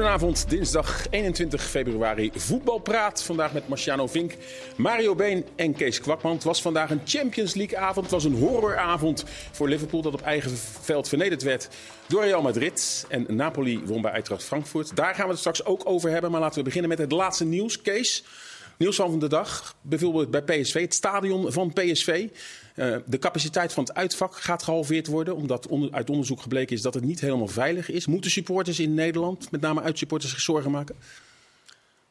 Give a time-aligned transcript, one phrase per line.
[0.00, 2.30] Goedenavond, dinsdag 21 februari.
[2.34, 3.22] Voetbalpraat.
[3.22, 4.36] Vandaag met Marciano Vink,
[4.76, 6.32] Mario Been en Kees Kwakman.
[6.32, 8.04] Het was vandaag een Champions League avond.
[8.04, 11.68] Het was een horroravond voor Liverpool dat op eigen veld vernederd werd
[12.06, 13.06] door Real Madrid.
[13.08, 14.96] En Napoli won bij Eintracht Frankfurt.
[14.96, 16.30] Daar gaan we het straks ook over hebben.
[16.30, 17.82] Maar laten we beginnen met het laatste nieuws.
[17.82, 18.24] Kees,
[18.80, 19.74] nieuws van de dag.
[19.80, 22.26] Bijvoorbeeld bij PSV, het stadion van PSV.
[22.76, 26.82] Uh, de capaciteit van het uitvak gaat gehalveerd worden, omdat onder, uit onderzoek gebleken is
[26.82, 28.06] dat het niet helemaal veilig is.
[28.06, 30.96] Moeten supporters in Nederland, met name uitsupporters, zich zorgen maken?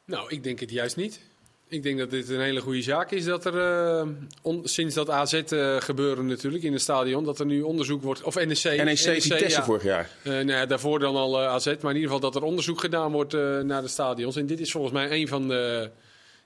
[0.06, 1.20] Nou, ik denk het juist niet.
[1.68, 4.08] Ik denk dat dit een hele goede zaak is dat er uh,
[4.42, 8.24] on, sinds dat AZ uh, gebeuren natuurlijk in het stadion, dat er nu onderzoek wordt.
[8.24, 8.64] Of NEC.
[8.64, 9.64] NEC, NEC Vitesse ja.
[9.64, 10.10] vorig jaar.
[10.24, 13.12] Uh, nou ja, daarvoor dan al AZ, maar in ieder geval dat er onderzoek gedaan
[13.12, 13.34] wordt
[13.64, 14.36] naar de stadions.
[14.36, 15.90] En dit is volgens mij een van de,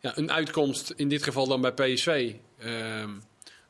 [0.04, 2.34] ja, een uitkomst, in dit geval dan bij PSV.
[2.60, 3.10] Ehm,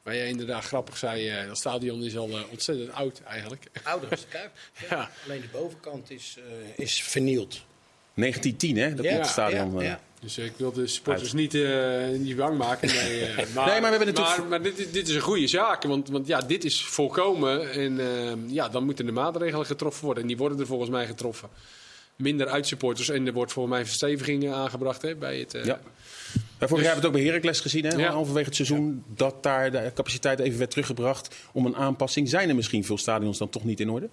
[0.03, 3.65] Waar jij inderdaad grappig zei, uh, dat stadion is al uh, ontzettend oud eigenlijk.
[3.83, 4.51] Ouder als de Kuip.
[4.79, 4.85] Ja.
[4.89, 5.09] ja.
[5.25, 7.61] Alleen de bovenkant is, uh, is vernield.
[8.13, 9.81] 1910 hè, dat ja, stadion.
[9.81, 11.53] Ja, dus ik wil de sporters niet,
[12.17, 12.87] niet bang maken.
[12.87, 14.37] Nee, maar, nee, maar, we hebben natuurlijk...
[14.37, 17.71] maar, maar dit, dit, is een goede zaak, want, want ja, dit is voorkomen.
[17.71, 17.99] En
[18.47, 20.23] ja, dan moeten de maatregelen getroffen worden.
[20.23, 21.49] En die worden er volgens mij getroffen.
[22.15, 23.09] Minder uitsupporters.
[23.09, 25.51] En er wordt volgens mij versteviging aangebracht hè, bij het...
[25.63, 25.79] ja.
[26.67, 27.95] Vorig jaar hebben we het ook bij Heracles gezien, hè?
[27.95, 28.11] Ja.
[28.11, 32.29] halverwege het seizoen, dat daar de capaciteit even werd teruggebracht om een aanpassing.
[32.29, 34.09] Zijn er misschien veel stadions dan toch niet in orde?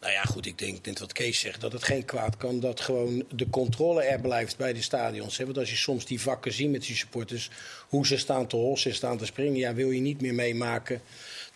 [0.00, 2.80] Nou ja, goed, ik denk, denk wat Kees zegt, dat het geen kwaad kan dat
[2.80, 5.38] gewoon de controle er blijft bij de stadions.
[5.38, 7.50] Want als je soms die vakken ziet met die supporters,
[7.88, 11.00] hoe ze staan te hossen, staan te springen, ja, wil je niet meer meemaken.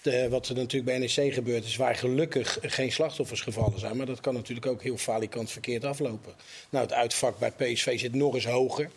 [0.03, 3.97] De, wat er natuurlijk bij NEC gebeurd is, waar gelukkig geen slachtoffers gevallen zijn.
[3.97, 6.35] Maar dat kan natuurlijk ook heel falikant verkeerd aflopen.
[6.71, 8.91] Nou, het uitvak bij PSV zit nog eens hoger.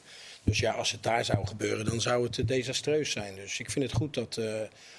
[0.44, 3.36] Dus ja, als het daar zou gebeuren, dan zou het desastreus zijn.
[3.36, 4.54] Dus ik vind het goed dat uh,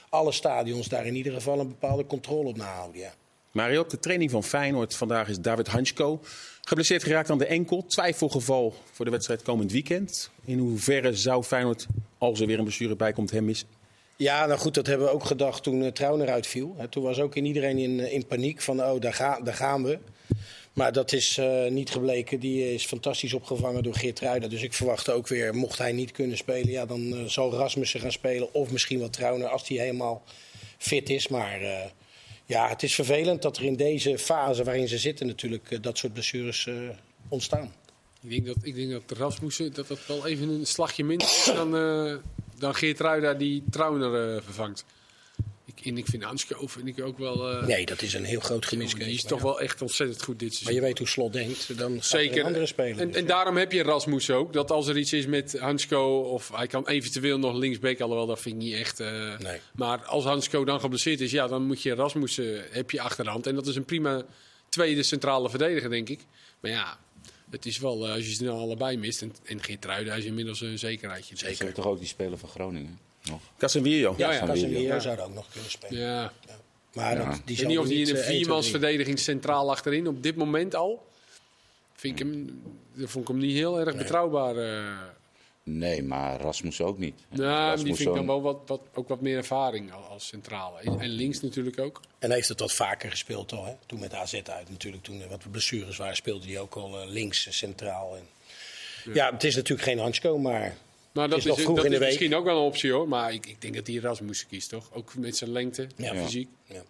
[0.09, 3.00] alle stadions daar in ieder geval een bepaalde controle op nahouden.
[3.00, 3.14] Ja.
[3.50, 6.21] Mario, op de training van Feyenoord vandaag is David Hansko
[6.60, 7.84] geblesseerd geraakt aan de enkel.
[7.87, 10.31] Twijfelgeval voor de wedstrijd komend weekend.
[10.44, 11.87] In hoeverre zou Feyenoord,
[12.19, 13.69] als er weer een blessure bij komt, hem missen?
[14.17, 16.77] Ja, nou goed, dat hebben we ook gedacht toen uh, Trauner uitviel.
[16.91, 19.84] Toen was ook in iedereen in, eh, in paniek van, oh, daar, ga, daar gaan
[19.84, 19.99] we.
[20.73, 22.41] Maar dat is uh, niet gebleken.
[22.41, 24.51] Die is fantastisch opgevangen door Geert Ruijden.
[24.51, 28.01] Dus ik verwacht ook weer, mocht hij niet kunnen spelen, ja, dan uh, zal Rasmussen
[28.01, 28.55] gaan spelen.
[28.55, 30.22] Of misschien wel Trauner als hij helemaal
[30.78, 31.28] fit is.
[31.28, 31.61] Maar
[32.47, 36.12] ja, het is vervelend dat er in deze fase waarin ze zitten natuurlijk dat soort
[36.12, 36.69] blessures
[37.28, 37.72] ontstaan.
[38.22, 41.51] Ik denk dat, ik denk dat Rasmussen dat dat wel even een slagje minder is
[41.55, 41.75] dan,
[42.62, 44.84] dan Geert Ruijden die Trauner vervangt.
[45.65, 47.53] Ik, en ik vind Ansko vind ik ook wel...
[47.53, 48.95] Uh, nee, dat is een heel groot gemis.
[48.95, 50.75] Die is toch wel echt ontzettend goed dit seizoen.
[50.75, 52.45] Maar je weet hoe Slot denkt, dan Zeker.
[52.45, 52.99] andere spelers.
[52.99, 54.53] En, en, daarom heb je Rasmus ook.
[54.53, 58.41] Dat als er iets is met Hansko, of hij kan eventueel nog linksback, alhoewel dat
[58.41, 59.01] vind ik niet echt...
[59.01, 59.61] Uh, nee.
[59.75, 62.41] Maar als Hansko dan geblesseerd is, ja, dan moet je Rasmus
[62.71, 63.47] heb je achterhand.
[63.47, 64.25] En dat is een prima
[64.69, 66.21] tweede centrale verdediger, denk ik.
[66.61, 66.99] Maar ja,
[67.53, 70.79] het is wel, als je ze nou allebei mist, en, en Geert is inmiddels een
[70.79, 71.37] zekerheidje.
[71.37, 72.99] Zeker toch ook die speler van Groningen?
[73.23, 73.41] nog.
[73.59, 74.15] Casemiro.
[74.17, 74.47] Ja, ja.
[74.47, 76.01] Casemiro zou er ook nog kunnen spelen.
[76.01, 76.33] Ja.
[76.47, 76.57] ja.
[76.93, 77.25] Maar ja.
[77.25, 80.23] Dat, die ik weet niet of hij in een eh, viermans verdediging centraal achterin op
[80.23, 81.07] dit moment al.
[81.95, 82.63] Vind ik hem,
[82.97, 84.03] vond ik hem niet heel erg nee.
[84.03, 84.57] betrouwbaar.
[84.57, 84.97] Uh.
[85.65, 87.15] Nee, maar Rasmus ook niet.
[87.28, 90.81] Nou, die vind ik dan wel wat, wat, ook wat meer ervaring als centrale.
[90.81, 92.00] En links natuurlijk ook.
[92.19, 93.65] En hij heeft het wat vaker gespeeld al.
[93.65, 93.72] Hè?
[93.87, 95.03] Toen met AZ uit natuurlijk.
[95.03, 98.17] Toen er wat blessures waren, speelde hij ook al uh, links centraal.
[98.17, 98.22] En...
[99.05, 99.12] Ja.
[99.15, 99.33] ja.
[99.33, 100.77] het is natuurlijk geen Hansko, maar
[101.12, 103.09] maar dat is, is, dat is misschien ook wel een optie hoor.
[103.09, 104.89] Maar ik, ik denk dat hij Rasmussen kiest, toch?
[104.93, 106.15] Ook met zijn lengte, ja.
[106.15, 106.49] fysiek.
[106.65, 106.83] Ja.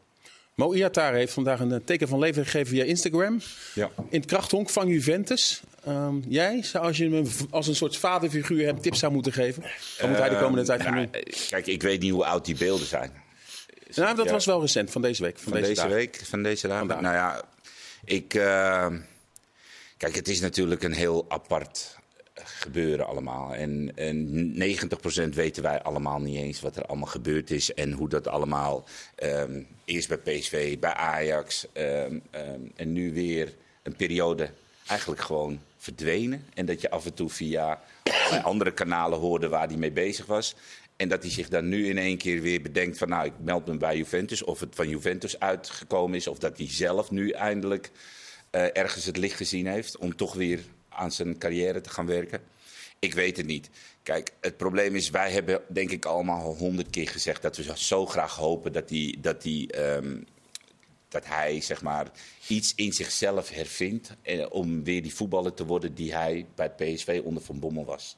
[0.54, 3.40] Mo Iatare heeft vandaag een eh, teken van leven gegeven via Instagram.
[3.74, 3.90] Ja.
[3.96, 5.62] In het krachthonk van Juventus.
[5.88, 9.62] Um, jij, als je hem als een soort vaderfiguur hem tips zou moeten geven,
[10.00, 11.10] wat moet hij de komende tijd gaan doen?
[11.48, 13.12] Kijk, ik weet niet hoe oud die beelden zijn.
[13.94, 15.38] Nou, dat was wel recent, van deze week.
[15.38, 16.84] Van, deze, week, van deze dag.
[16.86, 17.42] Nou ja,
[18.04, 18.34] ik...
[18.34, 18.86] Uh,
[19.96, 21.96] kijk, het is natuurlijk een heel apart
[22.34, 23.54] gebeuren allemaal.
[23.54, 24.52] En, en
[25.26, 28.84] 90% weten wij allemaal niet eens wat er allemaal gebeurd is en hoe dat allemaal
[29.84, 34.50] eerst bij PSV, bij Ajax um, um, en nu weer een periode
[34.86, 36.44] eigenlijk gewoon verdwenen.
[36.54, 37.82] En dat je af en toe via
[38.42, 40.54] andere kanalen hoorde waar hij mee bezig was.
[40.96, 43.66] En dat hij zich dan nu in één keer weer bedenkt van nou ik meld
[43.66, 44.44] me bij Juventus.
[44.44, 46.26] Of het van Juventus uitgekomen is.
[46.26, 47.90] Of dat hij zelf nu eindelijk
[48.50, 50.60] uh, ergens het licht gezien heeft om toch weer
[50.94, 52.40] aan zijn carrière te gaan werken.
[52.98, 53.70] Ik weet het niet.
[54.02, 58.06] Kijk, het probleem is, wij hebben denk ik allemaal honderd keer gezegd dat we zo
[58.06, 60.26] graag hopen dat hij, dat hij, um,
[61.08, 62.10] dat hij zeg maar,
[62.48, 67.20] iets in zichzelf hervindt eh, om weer die voetballer te worden die hij bij PSV
[67.24, 68.16] onder Van Bommel was.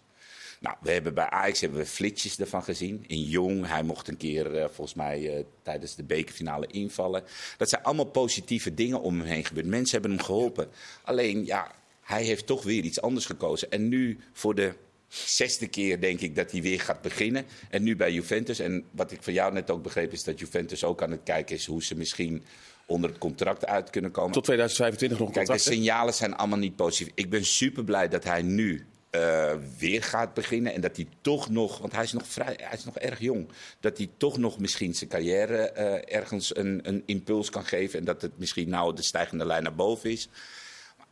[0.61, 3.05] Nou, we hebben bij Ajax hebben we flitsjes ervan gezien.
[3.06, 7.25] In Jong, hij mocht een keer uh, volgens mij uh, tijdens de bekerfinale invallen.
[7.56, 9.67] Dat zijn allemaal positieve dingen om hem heen gebeurd.
[9.67, 10.69] Mensen hebben hem geholpen.
[11.03, 13.70] Alleen, ja, hij heeft toch weer iets anders gekozen.
[13.70, 14.72] En nu voor de
[15.08, 17.44] zesde keer denk ik dat hij weer gaat beginnen.
[17.70, 18.58] En nu bij Juventus.
[18.58, 21.56] En wat ik van jou net ook begreep is dat Juventus ook aan het kijken
[21.56, 22.44] is hoe ze misschien
[22.86, 24.32] onder het contract uit kunnen komen.
[24.32, 25.68] Tot 2025 nog een Kijk, contract.
[25.70, 27.12] de signalen zijn allemaal niet positief.
[27.14, 30.74] Ik ben super blij dat hij nu eh, weer gaat beginnen.
[30.74, 33.48] En dat hij toch nog, want hij is nog, vrij, hij is nog erg jong.
[33.80, 37.98] Dat hij toch nog misschien zijn carrière eh, ergens een, een impuls kan geven.
[37.98, 40.28] En dat het misschien nou de stijgende lijn naar boven is.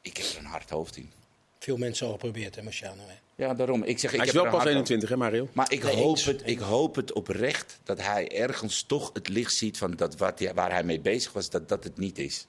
[0.03, 1.11] Ik heb er een hard hoofd in.
[1.59, 3.03] Veel mensen al geprobeerd, hè, Marciano.
[3.07, 3.15] Hè?
[3.45, 3.83] Ja, daarom.
[3.83, 4.91] Ik zeg, ik Hij is heb wel pas hard hoofd.
[4.91, 5.49] 21, hè Mario?
[5.53, 6.25] Maar ik, Nee, hoop eens.
[6.25, 10.39] het, ik hoop het oprecht dat hij ergens toch het licht ziet van dat wat
[10.39, 12.47] hij, waar hij mee bezig was, dat dat het niet is.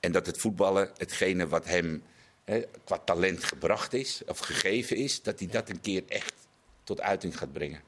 [0.00, 2.02] En dat het voetballen, hetgene wat hem
[2.44, 6.32] hè, qua talent gebracht is, of gegeven is, dat hij dat een keer echt
[6.84, 7.80] tot uiting gaat brengen.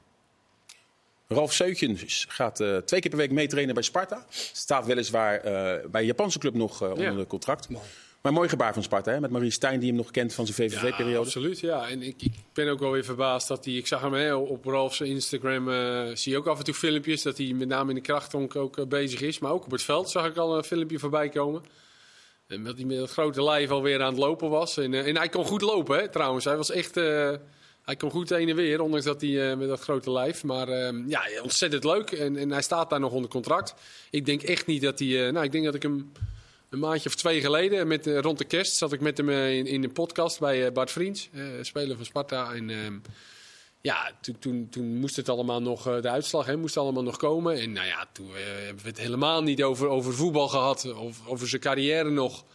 [1.27, 4.25] Ralf Seutjens gaat eh, twee keer per week meetrainen bij Sparta.
[4.53, 7.25] Staat weliswaar eh, bij een Japanse club nog eh, onder Ja.
[7.25, 7.67] contract.
[8.21, 9.19] Maar mooi gebaar van Sparta, hè?
[9.19, 11.17] met Marie Stijn die hem nog kent van zijn Ja, VVV-periode.
[11.17, 11.89] absoluut, ja.
[11.89, 13.73] En ik, ik ben ook wel weer verbaasd dat hij...
[13.73, 17.21] Ik zag hem hè, op Ralf's Instagram, eh, zie je ook af en toe filmpjes...
[17.21, 19.39] dat hij met name in de krachtonk ook eh, bezig is.
[19.39, 21.63] Maar ook op het veld zag ik al een filmpje voorbij komen.
[22.47, 24.77] En dat hij met het grote lijf alweer aan het lopen was.
[24.77, 26.45] En, eh, en hij kon goed lopen, hè, trouwens.
[26.45, 26.95] Hij was echt...
[26.95, 30.43] hij kon goed heen en weer, ondanks dat hij met dat grote lijf.
[30.43, 32.11] Maar eh, ja, ontzettend leuk.
[32.11, 33.73] En, en hij staat daar nog onder contract.
[34.09, 35.31] Ik denk echt niet dat hij...
[35.31, 36.11] nou, ik denk dat ik hem
[36.69, 39.57] een maandje of twee geleden, met, eh, rond de kerst, zat ik met hem eh,
[39.57, 42.53] in, in een podcast bij eh, Bart Vriends, eh, speler van Sparta.
[42.53, 42.97] En ehm,
[43.81, 47.59] ja, toen, toen, toen moest het allemaal nog, de uitslag hè, moest allemaal nog komen.
[47.59, 48.29] En nou ja, toen
[48.65, 52.45] hebben we het helemaal niet over, over voetbal gehad, of over zijn carrière nog.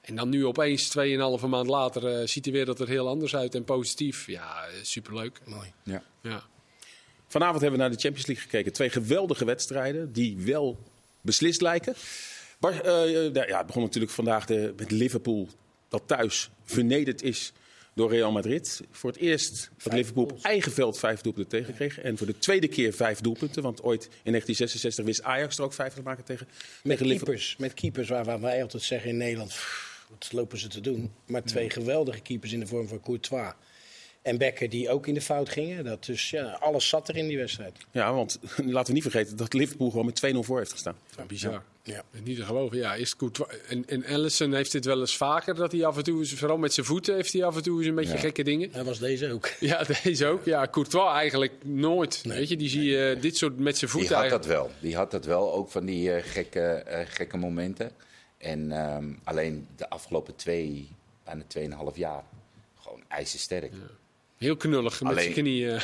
[0.00, 3.64] En dan nu opeens, 2,5 maand later, ziet de wereld er heel anders uit en
[3.64, 4.26] positief.
[4.26, 5.40] Ja, superleuk.
[5.44, 5.72] Mooi.
[5.82, 6.02] Ja.
[6.22, 6.42] Ja.
[7.26, 8.72] Vanavond hebben we naar de Champions League gekeken.
[8.72, 10.78] Twee geweldige wedstrijden die wel
[11.20, 11.94] beslist lijken.
[12.58, 15.48] Bar- eh, nou ja, het begon natuurlijk vandaag de, met Liverpool,
[15.88, 17.52] dat thuis vernederd is
[17.94, 18.80] door Real Madrid.
[18.90, 21.98] Voor het eerst dat Liverpool op eigen veld vijf doelpunten tegenkreeg.
[22.00, 23.62] En voor de tweede keer vijf doelpunten.
[23.62, 27.34] Want ooit in 1966 wist Ajax er ook vijf te maken tegen, Met tegen Liverpool.
[27.34, 31.12] keepers, met keepers waarvan wij altijd zeggen in Nederland, pff, wat lopen ze te doen.
[31.26, 33.52] Maar twee geweldige keepers in de vorm van Courtois
[34.28, 35.84] en Becker die ook in de fout gingen.
[35.84, 37.76] Dat dus, ja, alles zat er in die wedstrijd.
[37.90, 40.96] Ja, want laten we niet vergeten dat Liverpool gewoon met 2-0 voor heeft gestaan.
[41.26, 41.62] Bizar.
[41.82, 42.02] Ja.
[42.24, 42.94] Niet te geloven, ja.
[42.94, 43.38] Is goed.
[43.68, 46.58] En, en Allison heeft dit wel eens vaker, dat hij af en toe, eens- vooral
[46.58, 48.18] met zijn voeten, heeft hij af en toe eens een beetje Ja.
[48.18, 48.72] gekke dingen.
[48.72, 49.48] Dat was deze ook.
[49.60, 50.44] Ja, deze ook.
[50.44, 52.22] Ja, Courtois eigenlijk nooit.
[52.22, 54.70] Weet je, die zie je eh, dit soort met zijn Die voeten had dat wel.
[54.80, 57.90] Die had dat wel, ook van die eh, gekke, eh, gekke momenten.
[58.38, 60.88] En ehm, alleen de afgelopen twee,
[61.24, 62.22] bijna tweeënhalf jaar,
[62.80, 63.72] gewoon ijzersterk.
[64.38, 65.80] Heel knullig met Alleen- zijn knieën.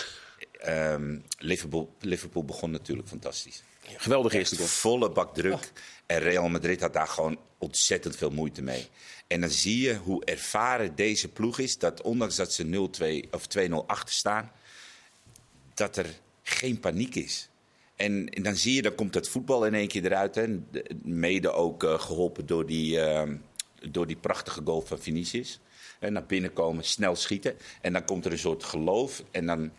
[0.61, 3.63] Ehm, Liverpool, Liverpool begon natuurlijk fantastisch.
[3.97, 4.69] Geweldige eerste goal.
[4.69, 5.73] Volle bak druk.
[6.07, 8.87] En Real Madrid had daar gewoon ontzettend veel moeite mee.
[9.27, 11.79] En dan zie je hoe ervaren deze ploeg is.
[11.79, 14.53] Dat ondanks dat ze 0-2 of 2-0 achter staan,
[15.75, 16.07] dat er
[16.43, 17.49] geen paniek is.
[17.97, 20.35] En, en dan zie je, dan komt het voetbal in één keer eruit.
[20.35, 20.71] Hè.
[20.71, 23.37] De- Mede ook eh, geholpen door die, ehm,
[23.91, 25.61] door die prachtige goal van Vinicius.
[26.13, 27.55] Naar binnen komen, snel schieten.
[27.81, 29.23] En dan komt er een soort geloof.
[29.31, 29.71] En dan,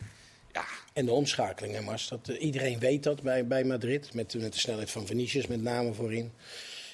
[0.53, 2.07] ja, En de omschakeling, hè, Mars.
[2.07, 4.13] Dat, eh, iedereen weet dat bij, bij Madrid.
[4.13, 6.31] Met, met de snelheid van Vinicius met name voorin.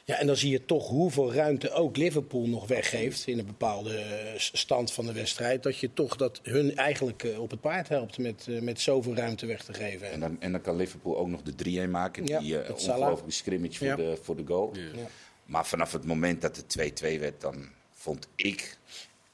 [0.05, 3.97] Ja, en dan zie je toch hoeveel ruimte ook Liverpool nog weggeeft in een bepaalde
[3.97, 5.63] eh, stand van de wedstrijd.
[5.63, 9.45] Dat je toch dat hun eigenlijk eh, op het paard helpt met, met zoveel ruimte
[9.45, 10.11] weg te geven.
[10.11, 12.25] En dan, en dan kan Liverpool ook nog de 3-1 maken.
[12.25, 13.95] Ja, die uh, ongelooflijke scrimmage voor, Ja.
[13.95, 14.71] de, voor de goal.
[14.75, 15.07] Ja.
[15.45, 18.77] Maar vanaf het moment dat het 2-2 werd, dan vond ik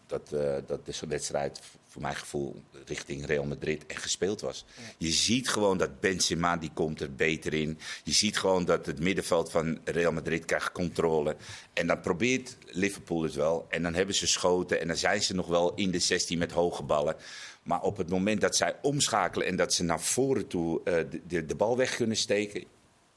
[0.07, 4.65] dat, eh, dat de wedstrijd voor mijn gevoel richting Real Madrid echt gespeeld was.
[4.97, 7.79] Je ziet gewoon dat Benzema, die komt er beter in.
[8.03, 11.35] Je ziet gewoon dat het middenveld van Real Madrid krijgt controle.
[11.73, 13.65] En dan probeert Liverpool het wel.
[13.69, 16.51] En dan hebben ze schoten en dan zijn ze nog wel in de 16 met
[16.51, 17.15] hoge ballen.
[17.63, 21.21] Maar op het moment dat zij omschakelen en dat ze naar voren toe eh, de,
[21.27, 22.63] de, de bal weg kunnen steken,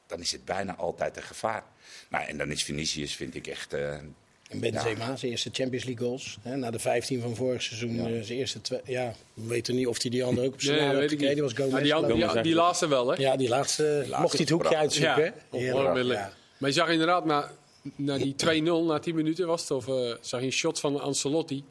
[0.07, 1.65] dan is het bijna altijd een gevaar.
[2.09, 3.73] Nou, en dan is Vinicius, vind ik echt.
[3.73, 3.99] eh,
[4.51, 6.39] En Benzema, zijn eerste Champions League goals.
[6.43, 8.81] Hè, na de 15 van vorig seizoen, eh, zijn eerste twee.
[8.85, 11.13] Ja, we weten niet of hij die andere ook op zijn Nee, naam weet heeft
[11.13, 11.45] ik gekregen.
[11.45, 11.57] niet.
[11.57, 11.71] Die was
[12.13, 12.33] Gomez.
[12.35, 13.17] Maar die, laatste wel, hè?
[13.17, 15.35] Ja, die laatste, mocht hij het hoekje uitzoeken.
[15.53, 15.95] Ja.
[15.97, 16.33] Ja.
[16.59, 17.51] Maar je zag inderdaad, na,
[17.97, 21.01] na die 2-0, na 10 minuten was het, of eh, zag je een shot van
[21.01, 21.65] Ancelotti.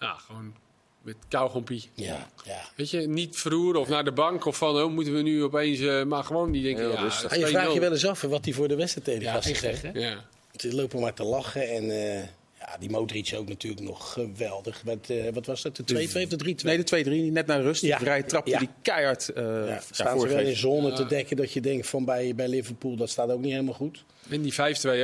[0.00, 0.54] Ja, gewoon
[1.02, 1.88] met kauwgompie.
[1.94, 2.60] Ja, ja.
[2.76, 5.80] Weet je, niet verroeren of naar de bank of van, oh, moeten we nu opeens...
[5.80, 6.94] eh, maar gewoon, die denken, ja.
[7.04, 7.48] Ah, je 2-0.
[7.48, 9.82] vraagt je wel eens af wat hij voor de wedstrijd tegen Ja, gezegd.
[9.82, 9.90] Hè?
[9.92, 10.24] Ja.
[10.56, 11.70] Ze lopen maar te lachen.
[11.70, 12.22] En eh,
[12.58, 14.84] ja, die Modric ook natuurlijk nog geweldig.
[14.84, 16.64] Met, eh, wat was dat, de 2-2 of de 3-2?
[16.64, 17.82] Nee, de 2-3, net naar rust.
[17.82, 17.88] Ja.
[17.88, 17.98] Ja.
[17.98, 18.58] Vrije trap Ja.
[18.58, 22.04] die keihard eh ja, staan ze wel in zone te dekken dat je denkt van
[22.04, 24.04] bij, bij Liverpool, dat staat ook niet helemaal goed.
[24.28, 24.56] En die 5-2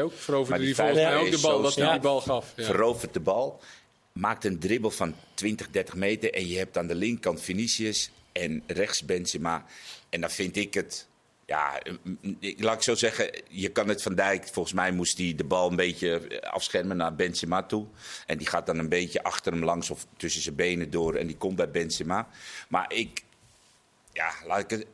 [0.03, 1.93] ook, veroverde die volgens mij 5-2 ook de bal, zo dat hij snel.
[1.93, 2.53] die bal gaf.
[2.57, 2.65] Ja.
[2.65, 3.61] verovert de bal.
[4.13, 6.33] maakt een dribbel van 20, 30 meter.
[6.35, 9.65] En je hebt aan de linkerkant Vinicius en rechts Benzema.
[10.09, 11.07] En dan vind ik het.
[11.51, 11.81] Ja,
[12.57, 15.71] laat ik zo zeggen, je kan het Van Dijk, volgens mij moest hij de bal
[15.71, 17.87] een beetje afschermen naar Benzema toe.
[18.27, 21.27] En die gaat dan een beetje achter hem langs of tussen zijn benen door en
[21.27, 22.29] die komt bij Benzema.
[22.69, 23.25] Maar ik,
[24.13, 24.87] ja, laat ik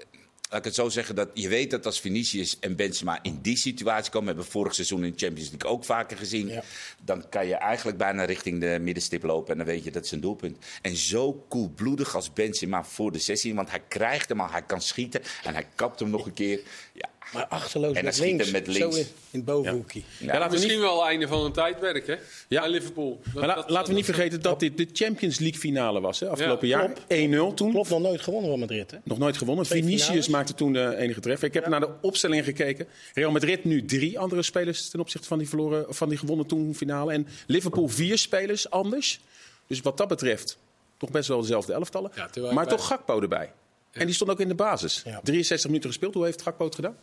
[0.49, 3.57] laat ik het zo zeggen, dat je weet dat als Vinicius en Benzema in die
[3.57, 6.61] situatie komen, hebben we vorig seizoen in de Champions League ook vaker gezien,
[7.05, 10.11] dan kan je eigenlijk bijna richting de middenstip lopen en dan weet je dat is
[10.11, 10.59] een doelpunt.
[10.83, 14.81] En zo koelbloedig als Benzema voor de sessie, want hij krijgt hem al, hij kan
[14.81, 16.61] schieten en hij kapt hem nog een keer.
[16.93, 18.51] Ja, maar achterloos En met links.
[18.51, 18.81] met links.
[18.97, 20.03] Zo in, in het bovenhoekje.
[20.19, 22.15] Ja, Misschien niet, wel het einde van een tijdwerk, hè?
[22.49, 22.61] Ja.
[22.61, 23.21] Bij Liverpool.
[23.25, 26.21] Dat- maar la- dat- laten we niet vergeten dat dit de Champions League finale was.
[26.21, 26.87] Hè, afgelopen Ja, jaar.
[26.93, 27.05] klopt.
[27.09, 27.71] 1-0 toen.
[27.71, 28.99] Klopt, nog nooit gewonnen van Madrid, hè?
[29.05, 29.65] Nog nooit gewonnen.
[29.65, 30.29] Twee Vinicius finales.
[30.29, 31.49] maakte toen de enige treffer.
[31.49, 32.87] Ik heb naar de opstelling gekeken.
[33.15, 36.75] Real Madrid nu drie andere spelers ten opzichte van die, verloren, van die gewonnen toen
[36.75, 37.13] finale.
[37.13, 39.21] En Liverpool vier spelers anders.
[39.67, 40.59] Dus wat dat betreft
[40.97, 42.11] toch best wel dezelfde elftallen.
[42.53, 43.53] Maar toch Gakpo erbij.
[43.93, 45.03] En die stond ook in de basis.
[45.05, 45.21] Ja.
[45.23, 46.15] 63 minuten gespeeld.
[46.15, 46.97] Hoe heeft Gakpo het gedaan?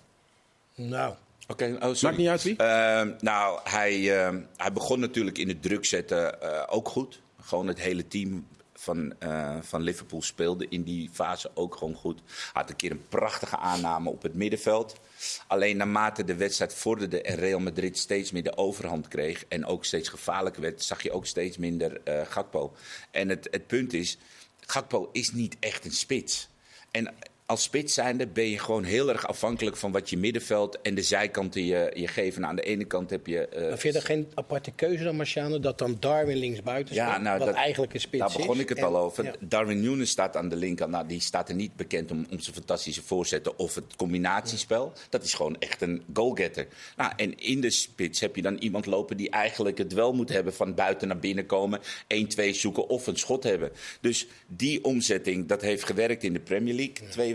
[0.76, 1.16] Nou,
[1.48, 2.02] Oké, oh.
[2.02, 2.58] Maakt niet uit wie?
[2.58, 7.22] Ehm, nou, hij, ehm, hij begon natuurlijk in het druk zetten eh, ook goed.
[7.42, 12.22] Gewoon het hele team van, eh, van Liverpool speelde in die fase ook gewoon goed.
[12.54, 15.00] Had een keer een prachtige aanname op het middenveld.
[15.48, 19.46] Alleen naarmate de wedstrijd vorderde en Real Madrid steeds meer de overhand kreeg...
[19.48, 22.76] en ook steeds gevaarlijker werd, zag je ook steeds minder eh Gakpo.
[23.12, 24.18] En het, het punt is,
[24.60, 26.50] Gakpo is niet echt een spits.
[26.92, 27.14] En
[27.46, 31.02] als spits zijnde ben je gewoon heel erg afhankelijk van wat je middenveld en de
[31.02, 32.40] zijkanten je, je geven.
[32.42, 33.48] Nou, aan de ene kant heb je.
[33.48, 35.60] eh, maar vind je dat geen aparte keuze dan, Marciano?
[35.60, 37.24] Dat dan Darwin linksbuiten ja, speelt?
[37.24, 39.24] nou, wat dat, eigenlijk een spits daar begon ik het En- al over.
[39.24, 39.34] ja.
[39.40, 40.92] Darwin Nunes staat aan de linkerkant.
[40.92, 44.94] Nou, die staat er niet bekend om, om zijn fantastische voorzetten of het combinatiespel.
[45.10, 46.68] Dat is gewoon echt een goalgetter.
[46.98, 50.30] Nou, en in de spits heb je dan iemand lopen die eigenlijk het wel moet
[50.30, 53.72] hebben van buiten naar binnen komen, 1-2 zoeken of een schot hebben.
[54.02, 57.34] Dus die omzetting, dat heeft gewerkt in de Premier League, twee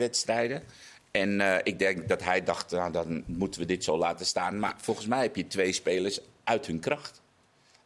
[1.10, 4.58] En eh, ik denk dat hij dacht, nou, dan moeten we dit zo laten staan.
[4.58, 7.22] Maar volgens mij heb je twee spelers uit hun kracht.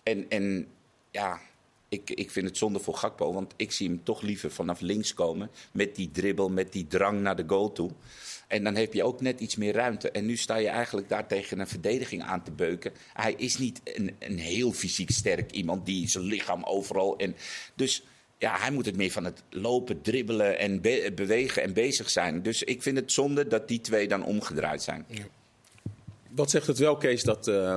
[0.03, 0.67] En, en
[1.11, 1.41] ja,
[1.89, 3.33] ik, ik vind het zonde voor Gakpo.
[3.33, 5.51] Want ik zie hem toch liever vanaf links komen.
[5.73, 7.91] Met die dribbel, met die drang naar de goal toe.
[8.49, 10.11] En dan heb je ook net iets meer ruimte.
[10.11, 12.93] En nu sta je eigenlijk daar tegen een verdediging aan te beuken.
[13.13, 17.17] Hij is niet een, een heel fysiek sterk iemand die zijn lichaam overal.
[17.19, 17.37] En
[17.75, 18.05] dus
[18.43, 22.43] ja, hij moet het meer van het lopen, dribbelen en be- bewegen en bezig zijn.
[22.43, 25.07] Dus ik vind het zonde dat die twee dan omgedraaid zijn.
[26.29, 27.77] Wat zegt het wel, Kees, dat eh,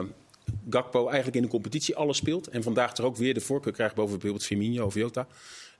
[0.69, 2.47] Gakpo eigenlijk in de competitie alles speelt.
[2.47, 5.27] En vandaag er ook weer de voorkeur krijgt boven bijvoorbeeld Firmino of Jota.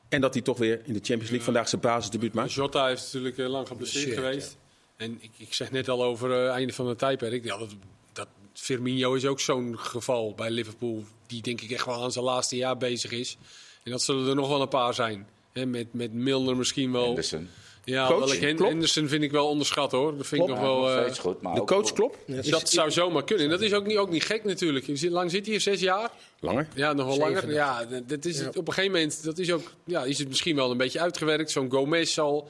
[0.10, 2.54] En dat hij toch weer in de Champions League vandaag zijn basisdebuut maakt.
[2.54, 4.58] Jota is natuurlijk eh, lang geblesseerd geweest.
[4.98, 7.44] En ik, ik zeg net al over het einde van het tijdperk.
[7.44, 7.76] Ja, dat,
[8.14, 11.04] dat Firmino is ook zo'n geval bij Liverpool.
[11.28, 13.38] Die denk ik echt wel aan zijn laatste jaar bezig is.
[13.86, 15.28] En dat zullen er nog wel een paar zijn.
[15.54, 17.06] Hè, met, met Milner misschien wel.
[17.06, 17.50] Anderson.
[17.84, 18.70] Ja, Coach, wel ik Hen- Klopp?
[18.72, 20.18] Henderson vind ik wel onderschat hoor.
[20.18, 20.62] Dat vind ik Klopt.
[20.62, 20.90] nog Ja, wel.
[20.90, 22.18] nog eh, steeds goed, maar De coach klopt?
[22.28, 23.46] Is- dat zou zomaar kunnen.
[23.46, 25.02] En dat is ook niet, ook niet gek natuurlijk.
[25.02, 25.62] Lang zit hij hier?
[25.62, 26.12] Zes jaar?
[26.40, 26.68] Langer.
[26.76, 27.52] Ja, nog wel langer.
[27.52, 30.56] Ja, dat- is het, op een gegeven moment dat is ook, ja, is het misschien
[30.56, 31.52] wel een beetje uitgewerkt.
[31.52, 32.50] Zo'n Gomez al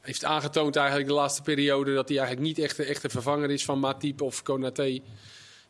[0.00, 3.64] heeft aangetoond eigenlijk de laatste periode dat hij eigenlijk niet echt, echt een vervanger is
[3.64, 4.98] van Matip of Konaté.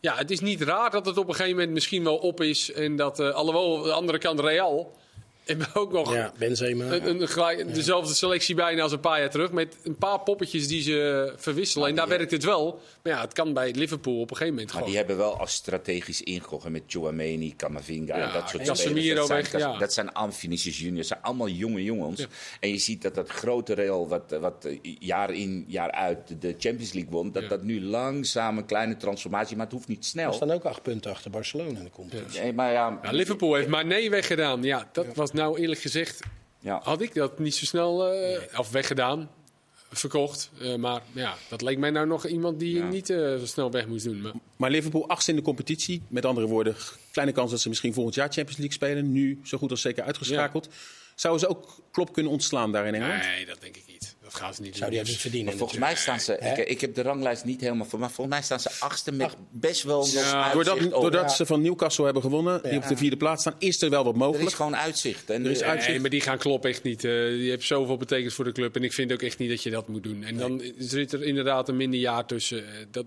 [0.00, 2.72] Ja, het is niet raar dat het op een gegeven moment misschien wel op is.
[2.72, 4.96] En dat, eh alhoewel, aan de andere kant Real
[5.44, 6.84] hebben ook nog Ja, Benzema.
[6.84, 9.52] een, een, gelijk- dezelfde selectie bijna als een paar jaar terug.
[9.52, 11.88] Met een paar poppetjes die ze verwisselen.
[11.88, 12.80] En daar werkt het wel.
[13.02, 14.88] Maar ja, het kan bij Liverpool op een gegeven moment Maar gewoon.
[14.88, 19.16] die hebben wel als strategisch ingekocht met Chouameni, Camavinga Ja, en dat soort Casemiro spelers.
[19.16, 19.78] Dat zijn, weg, ja.
[19.78, 22.26] dat zijn allemaal Vinicius Junior, dat zijn allemaal jonge jongens.
[22.60, 24.68] En je ziet dat dat grote Real, wat, wat
[24.98, 27.48] jaar in jaar uit de Champions League won, dat Ja.
[27.48, 30.32] dat nu langzaam een kleine transformatie, maar het hoeft niet Er snel.
[30.32, 32.40] staan ook acht punten achter Barcelona in de competitie.
[32.40, 34.62] Nee, maar ja, Ja, Liverpool heeft maar nee weggedaan.
[34.62, 36.20] Ja, dat was nou eerlijk gezegd.
[36.58, 36.80] ja.
[36.82, 38.12] Had ik dat niet zo snel.
[38.12, 39.30] eh, Of weggedaan.
[39.92, 40.50] Verkocht.
[40.60, 42.88] Eh, maar ja, dat leek mij nou nog iemand die Ja.
[42.88, 44.20] niet eh, zo snel weg moest doen.
[44.20, 46.02] Maar, Maar Liverpool achtste in de competitie.
[46.08, 46.76] Met andere woorden,
[47.12, 49.12] kleine kans dat ze misschien volgend jaar Champions League spelen.
[49.12, 50.68] Nu zo goed als zeker uitgeschakeld.
[51.14, 53.22] Zouden ze ook Klop kunnen ontslaan daar in Engeland?
[53.22, 53.89] nee, dat denk ik niet.
[54.32, 55.06] Dat gaan ze niet Zou die doen.
[55.06, 55.48] hebben verdienen.
[55.48, 58.36] Maar volgens mij staan ze, ik, ik heb de ranglijst niet helemaal voor, maar volgens
[58.36, 62.22] mij staan ze achtste met best wel nog Ja, Doordat, doordat ze van Newcastle hebben
[62.22, 64.56] gewonnen, die op de vierde plaats staan, is er wel wat Er is mogelijk.
[64.56, 65.30] gewoon uitzicht.
[65.30, 65.88] En Er is uitzicht.
[65.90, 67.04] Nee, maar die gaan kloppen echt niet.
[67.04, 68.76] Eh, die heeft zoveel betekend voor de club.
[68.76, 70.24] En ik vind ook echt niet dat je dat moet doen.
[70.24, 72.58] En dan zit er inderdaad een minder jaar tussen.
[72.66, 73.06] Eh, Dat,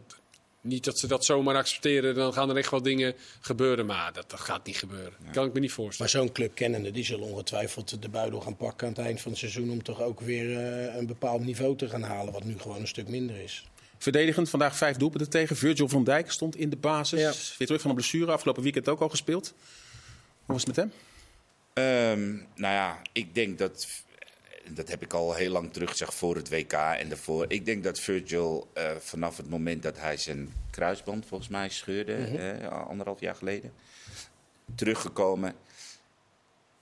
[0.63, 2.15] niet dat ze dat zomaar accepteren.
[2.15, 3.85] Dan gaan er echt wel dingen gebeuren.
[3.85, 5.13] Maar dat, dat gaat niet gebeuren.
[5.31, 6.11] Kan ik me niet voorstellen.
[6.11, 9.31] Maar zo'n club kennende, die zullen ongetwijfeld de buidel gaan pakken aan het eind van
[9.31, 9.69] het seizoen.
[9.69, 12.87] Om toch ook weer eh, een bepaald niveau te gaan halen, wat nu gewoon een
[12.87, 13.67] stuk minder is.
[13.97, 15.55] Verdedigend, vandaag vijf doelpunten tegen.
[15.55, 17.19] Virgil van Dijk stond in de basis.
[17.19, 17.31] Ja.
[17.57, 19.53] Weer terug van een blessure, afgelopen weekend ook al gespeeld.
[20.45, 20.91] Hoe was het met hem?
[21.73, 24.02] Ehm, nou ja, ik denk dat.
[24.69, 27.45] Dat heb ik al heel lang terug gezegd voor het WK en daarvoor.
[27.47, 32.17] Ik denk dat Virgil uh, vanaf het moment dat hij zijn kruisband volgens mij scheurde,
[32.17, 32.67] mm -hmm.
[32.67, 33.73] anderhalf jaar geleden,
[34.75, 35.55] teruggekomen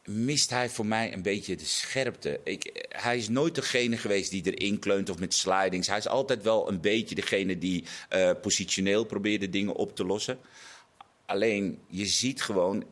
[0.06, 2.40] mist hij voor mij een beetje de scherpte.
[2.44, 5.88] Ik, hij is nooit degene geweest die erin kleunt of met slidings.
[5.88, 7.84] Hij is altijd wel een beetje degene die
[8.16, 10.40] uh, positioneel probeerde dingen op te lossen.
[11.26, 12.84] Alleen je ziet gewoon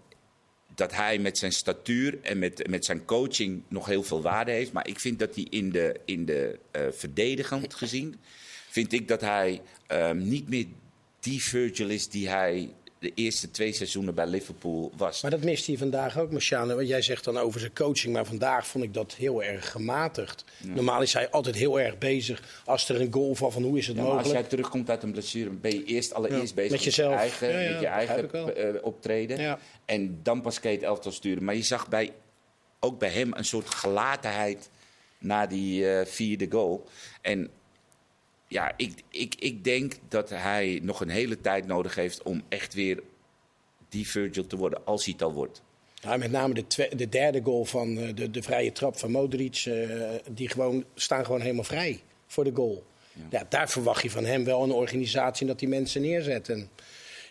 [0.79, 4.71] dat hij met zijn statuur en met, met zijn coaching nog heel veel waarde heeft.
[4.71, 8.19] Maar ik vind dat hij in de, in de uh, verdedigend gezien,
[8.69, 10.65] vind ik dat hij uh, niet meer
[11.19, 15.21] die Virgil is die hij de eerste twee seizoenen bij Liverpool was.
[15.21, 16.75] Maar dat mist hij vandaag ook, Marciano.
[16.75, 20.43] Want jij zegt dan over zijn coaching, maar vandaag vond ik dat heel erg gematigd.
[20.63, 23.87] Normaal is hij altijd heel erg bezig als er een goal van, van hoe is
[23.87, 24.25] het ja, mogelijk.
[24.25, 27.09] Als jij terugkomt uit een blessure, ben je eerst allereerst bezig met, jezelf.
[27.09, 28.29] met je eigen, met je eigen
[28.75, 29.59] uh, optreden.
[29.85, 31.43] En dan pas kan je het elftal sturen.
[31.43, 32.13] Maar je zag bij,
[32.79, 34.69] ook bij hem een soort gelatenheid
[35.17, 36.87] na die uh, vierde goal.
[37.21, 37.49] En
[38.49, 42.73] ja, ik, ik, ik denk dat hij nog een hele tijd nodig heeft om echt
[42.73, 43.03] weer
[43.89, 45.61] die Virgil te worden, als hij het al wordt.
[45.93, 49.65] Ja, met name de, de derde goal van eh, de, de vrije trap van Modric,
[49.65, 49.89] uh,
[50.31, 52.83] die gewoon, staan gewoon helemaal vrij voor de goal.
[53.13, 53.23] Ja.
[53.29, 53.45] ja.
[53.49, 56.47] daar verwacht je van hem wel een organisatie dat die mensen neerzet.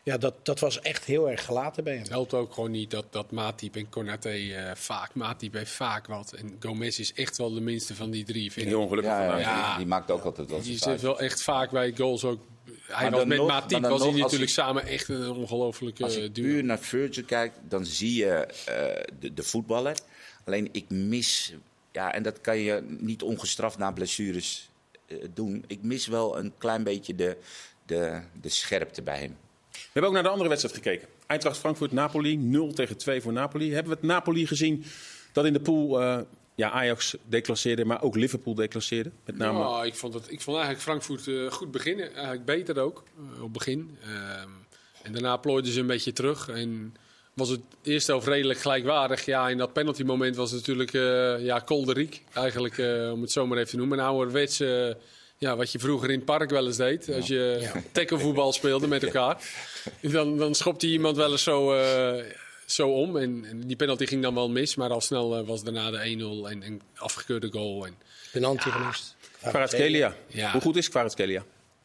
[0.08, 2.02] Ja, dat, dat was echt heel erg gelaten bij hem.
[2.02, 6.06] Het helpt ook gewoon niet dat, dat Matip en Konaté uh, vaak, Matip heeft vaak
[6.06, 6.32] wat.
[6.32, 8.52] En Gomez is echt wel de minste van die drie.
[8.52, 11.42] Vind Heel ongelukkig ja, ja, ja, die, maakt ook altijd wel Die zit wel echt
[11.42, 12.40] vaak bij goals ook.
[12.86, 16.64] Hij was met nog, Matip was hij natuurlijk samen echt een ongelofelijke Als je puur
[16.64, 19.96] naar Virgil kijkt, dan zie je uh, de, de voetballer.
[20.44, 21.54] Alleen ik mis,
[21.92, 24.70] ja, en dat kan je niet ongestraft na blessures
[25.06, 25.64] uh, doen.
[25.66, 27.36] Ik mis wel een klein beetje de,
[27.86, 29.36] de, de scherpte bij hem.
[29.88, 31.08] We hebben ook naar de andere wedstrijd gekeken.
[31.26, 33.72] Eintracht Frankfurt-Napoli, 0 tegen 2 voor Napoli.
[33.72, 34.84] Hebben we het Napoli gezien
[35.32, 36.18] dat in de pool uh,
[36.54, 39.10] ja, Ajax declasseerde, maar ook Liverpool declasseerde?
[39.24, 39.86] Met name...
[39.86, 42.14] Ik vond, het, ik vond eigenlijk Frankfurt uh, goed beginnen.
[42.14, 43.02] Eigenlijk beter ook,
[43.36, 43.98] uh, op begin.
[45.02, 46.48] en daarna plooiden ze een beetje terug.
[46.48, 46.94] En
[47.34, 49.24] was het eerst helft redelijk gelijkwaardig.
[49.24, 50.92] Ja, in dat penalty moment was het natuurlijk
[51.42, 52.22] ja, kolderiek.
[52.32, 52.78] Eigenlijk,
[53.12, 53.98] om het zo maar even te noemen.
[53.98, 54.96] Een ouderwetse
[55.38, 57.14] ja, wat je vroeger in het park wel eens deed.
[57.14, 57.82] Als je ja.
[57.92, 59.36] tacklevoetbal speelde met elkaar.
[60.00, 62.24] Dan, dan schopte iemand wel eens zo, uh,
[62.66, 63.16] zo om.
[63.16, 64.74] En, en, die penalty ging dan wel mis.
[64.74, 65.98] Maar al snel uh, was daarna de
[66.46, 67.86] 1-0 en, en afgekeurde goal.
[67.86, 67.96] En,
[68.32, 68.74] penalty ja.
[68.74, 69.16] gemist.
[69.42, 70.14] Kvaratskhelia.
[70.26, 70.52] Ja.
[70.52, 71.44] Hoe goed is Kvaratskhelia?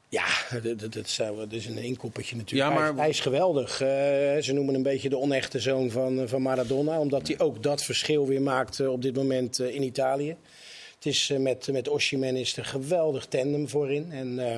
[0.09, 0.25] Ja,
[0.61, 2.69] dat, dat, dat, is een inkoppertje natuurlijk.
[2.69, 2.87] Ja, maar...
[2.87, 3.81] hij, hij, is geweldig.
[3.81, 3.87] Uh,
[4.41, 6.99] ze noemen een beetje de onechte zoon van, van Maradona.
[6.99, 10.35] Omdat hij ook dat verschil weer maakt op dit moment in Italië.
[11.03, 14.11] Het is, uh, met, met Oshiman is er een geweldig tandem voorin.
[14.11, 14.55] En uh,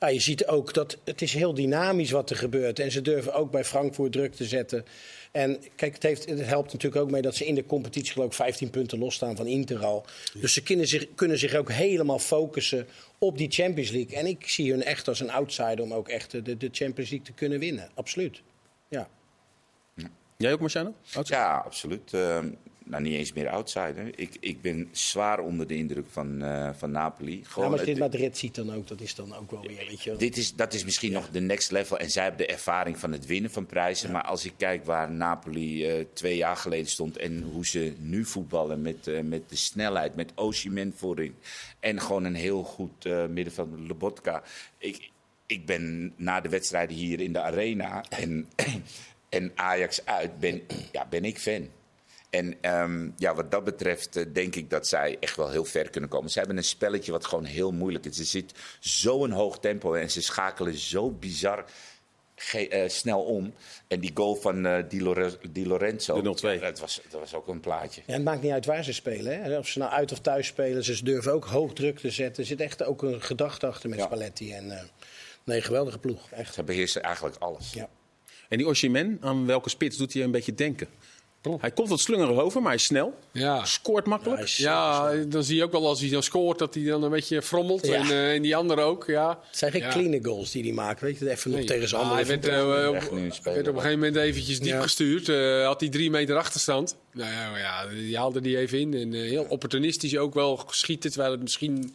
[0.00, 2.78] nou, je ziet ook dat het is heel dynamisch wat er gebeurt.
[2.78, 4.84] En ze durven ook bij Frankfurt druk te zetten.
[5.32, 8.26] En kijk, het, heeft, het helpt natuurlijk ook mee dat ze in de competitie geloof
[8.26, 10.04] ik 15 punten losstaan van Inter al.
[10.40, 12.86] Dus ze kunnen zich, kunnen zich ook helemaal focussen
[13.18, 14.16] op die Champions League.
[14.16, 17.26] En ik zie hun echt als een outsider om ook echt de, de Champions League
[17.26, 17.90] te kunnen winnen.
[17.94, 18.42] Absoluut.
[18.88, 19.08] Ja.
[20.36, 20.94] Jij ook, Marciano?
[21.22, 22.12] Ja, absoluut.
[22.12, 22.38] Uh,
[22.84, 24.18] nou, niet eens meer outsider.
[24.18, 27.44] Ik, ik ben zwaar onder de indruk van, uh, van Napoli.
[27.44, 30.16] Gewoon, maar dit Madrid ziet dan ook, dat is dan ook wel weer, weet je
[30.16, 31.18] Dit is, dat is misschien ja.
[31.18, 31.98] nog de next level.
[31.98, 34.06] En zij hebben de ervaring van het winnen van prijzen.
[34.06, 34.12] Ja.
[34.12, 37.16] Maar als ik kijk waar Napoli uh, twee jaar geleden stond...
[37.16, 41.34] en hoe ze nu voetballen met, uh, met de snelheid, met Osimhen voorin...
[41.80, 44.42] en gewoon een heel goed midden van Lobotka.
[44.78, 45.10] Ik,
[45.46, 48.48] ik ben na de wedstrijden hier in de arena en,
[49.28, 51.68] en Ajax uit, ben, ja, ben ik fan.
[52.34, 55.90] En um, ja, wat dat betreft uh, denk ik dat zij echt wel heel ver
[55.90, 56.30] kunnen komen.
[56.30, 58.18] Ze hebben een spelletje wat gewoon heel moeilijk is.
[58.18, 61.64] Er zit zo'n hoog tempo en ze schakelen zo bizar
[62.54, 63.54] uh, snel om.
[63.88, 66.60] En die goal van uh, Di, Lore Di, Lorenzo, de 0-2.
[66.60, 68.02] dat, was, dat was ook een plaatje.
[68.06, 69.42] Ja, het maakt niet uit waar ze spelen.
[69.42, 69.58] Hè?
[69.58, 72.42] Of ze nou uit of thuis spelen, ze durven ook hoog druk te zetten.
[72.42, 74.04] Er zit echt ook een gedachte achter met ja.
[74.04, 74.52] Spalletti.
[74.52, 74.90] En,
[75.44, 76.30] nee, geweldige ploeg.
[76.30, 76.54] Echt.
[76.54, 77.72] Ze beheersen eigenlijk alles.
[77.72, 77.88] Ja.
[78.48, 80.88] En die Oshimen, aan welke spits doet hij een beetje denken?
[81.60, 83.14] Hij komt wat slungerig over, maar hij is snel.
[83.32, 83.64] Ja.
[83.64, 84.46] Scoort makkelijk.
[84.48, 87.10] Ja, ja, dan zie je ook wel als hij dan scoort dat hij dan een
[87.10, 87.86] beetje frommelt.
[87.86, 87.94] Ja.
[87.94, 89.04] En, uh, en, die andere ook.
[89.06, 89.28] Ja.
[89.28, 89.88] Het zijn geen ja.
[89.88, 91.00] clean goals die hij maakt.
[91.00, 91.68] Weet je, even nog nee.
[91.68, 92.94] tegen zijn ah, Hij werd, uh, op,
[93.42, 95.28] werd, op een gegeven moment eventjes diep gestuurd.
[95.28, 96.96] Uh, had hij drie meter achterstand.
[97.12, 98.94] Nou ja, die haalde die even in.
[98.94, 101.10] En heel opportunistisch ook wel geschieten.
[101.10, 101.94] Terwijl het misschien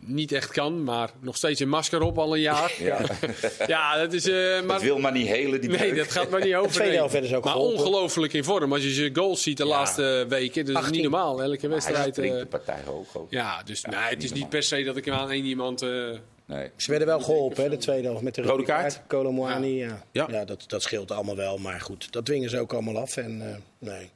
[0.00, 2.72] niet echt kan, maar nog steeds een masker op al een jaar.
[2.78, 3.00] Ja,
[3.66, 4.26] ja dat is.
[4.26, 5.60] Uh, maar, dat wil maar niet helen.
[5.60, 6.72] Die nee, dat gaat maar niet over.
[6.72, 8.72] tweede helft is ook Maar ongelooflijk in vorm.
[8.72, 9.68] Als je zijn goals ziet de ja.
[9.68, 11.42] laatste weken, dat is niet normaal.
[11.42, 12.16] Elke wedstrijd.
[12.16, 13.30] Hij uh, de partij hoog ook.
[13.30, 15.82] Ja, dus ja, nee, het is niet per se dat ik hem aan één iemand.
[15.82, 16.10] Uh,
[16.50, 16.70] Nee.
[16.76, 18.22] Ze werden wel geholpen, hè, de tweede helft.
[18.22, 19.00] Met de rode kaart.
[19.08, 20.04] Colomwani, ja.
[20.12, 20.26] Ja.
[20.30, 20.44] ja.
[20.44, 21.58] dat, dat scheelt allemaal wel.
[21.58, 23.16] Maar goed, dat dwingen ze ook allemaal af.
[23.16, 24.10] En, uh, nee.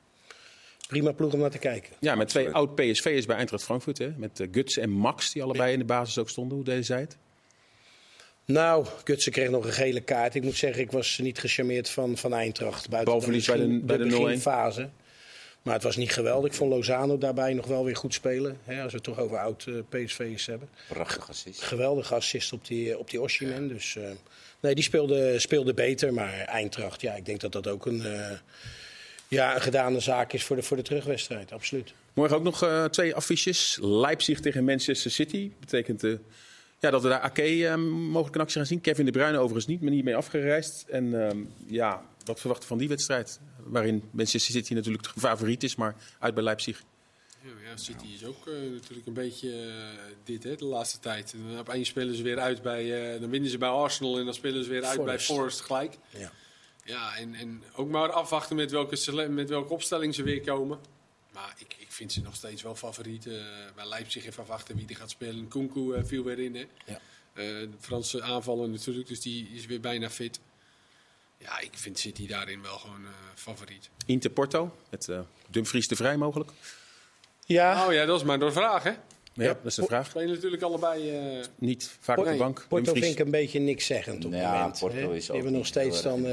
[0.95, 1.93] Prima ploeg om naar te kijken.
[2.01, 3.99] Ja, met twee oud PSV'ers bij Eintracht Frankfurt.
[3.99, 4.11] Hè?
[4.17, 6.57] Met uh, Guts en Max, die allebei in de basis ook stonden.
[6.57, 7.17] Hoe deden zij het?
[8.45, 10.35] Nou, Gutsen kreeg nog een gele kaart.
[10.35, 12.89] Ik moet zeggen, ik was niet gecharmeerd van, van Eintracht.
[12.89, 14.89] Buiten Balverlies bij de, bij de, de beginfase.
[15.63, 16.51] Maar het was niet geweldig.
[16.51, 18.59] Ik vond Lozano daarbij nog wel weer goed spelen.
[18.65, 20.69] Hè, als we het toch over oud uh, PSV's hebben.
[20.89, 21.63] Prachtig assist.
[21.63, 23.69] Geweldige assist op die, op die Oshiman.
[23.69, 24.05] Dus uh,
[24.61, 26.13] nee, die speelde, speelde beter.
[26.13, 28.31] Maar Eintracht, ja, ik denk dat dat ook een, uh,
[29.29, 31.53] ja, een gedane zaak is voor de, voor de terugwedstrijd.
[31.53, 31.95] Absoluut.
[32.13, 33.79] Morgen ook nog twee affiches.
[33.81, 35.51] Leipzig tegen Manchester City.
[35.61, 36.03] Betekent
[36.85, 38.81] ja, dat we daar Ake mogelijk een actie gaan zien.
[38.81, 40.85] Kevin de Bruyne overigens niet, maar niet mee afgereisd.
[40.89, 43.41] En ehm, ja, wat verwachten van die wedstrijd?
[43.63, 46.83] Waarin Manchester City natuurlijk de favoriet is, maar uit bij Leipzig.
[47.43, 49.75] Ja, City is ook uh, natuurlijk een beetje uh,
[50.25, 51.33] dit hè, de laatste tijd.
[51.33, 54.25] En dan opeens spelen ze weer uit bij, uh, dan winnen ze bij Arsenal en
[54.25, 55.27] dan spelen ze weer uit Forest.
[55.27, 55.99] bij Forest gelijk.
[56.11, 56.33] Ja,
[56.85, 60.79] ja en, en ook maar afwachten met welke, met welke opstelling ze weer komen.
[61.33, 63.25] Maar ik, ik vind ze nog steeds wel favoriet.
[63.75, 65.49] bij Leipzig even afwachten wie die gaat spelen.
[65.49, 66.55] Kunku viel weer in.
[66.55, 66.67] Hè.
[66.87, 67.01] Ja.
[67.35, 70.41] de Franse aanvallen natuurlijk, dus die is weer bijna fit.
[71.39, 73.91] Ja, ik vind City daarin wel gewoon uh, favoriet.
[74.07, 76.51] Inter Porto, met uh, Dumfries te vrij mogelijk.
[77.47, 77.87] Ja.
[77.87, 78.93] Oh ja, dat is maar door vraag, hè?
[79.35, 80.07] Ja, dat is de vraag.
[80.07, 81.45] Spelen natuurlijk allebei uh...
[81.59, 82.67] niet vaak op de bank.
[82.69, 84.79] Porto vind ik een beetje niks zeggend op het ja, moment.
[84.79, 86.33] Porto is ook hebben nog steeds dan uh,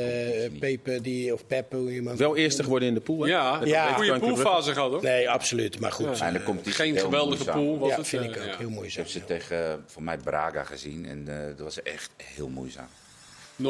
[0.59, 1.77] Pepe die, of Pepe.
[1.77, 3.21] Iemand Wel eerste geworden in de pool.
[3.21, 3.29] Hè?
[3.29, 3.89] Ja, ja.
[3.89, 5.03] een goede poolfase gehad hoor.
[5.03, 5.79] Nee, absoluut.
[5.79, 6.17] Maar goed.
[6.17, 6.33] Ja.
[6.33, 7.79] En komt Geen geweldige pool.
[7.79, 8.57] Was ja, het, vind ik ook.
[8.57, 9.05] Heel moeizaam.
[9.05, 12.87] Ik heb ze tegen voor mij Braga gezien en dat was echt heel moeizaam.
[13.57, 13.65] 0-0.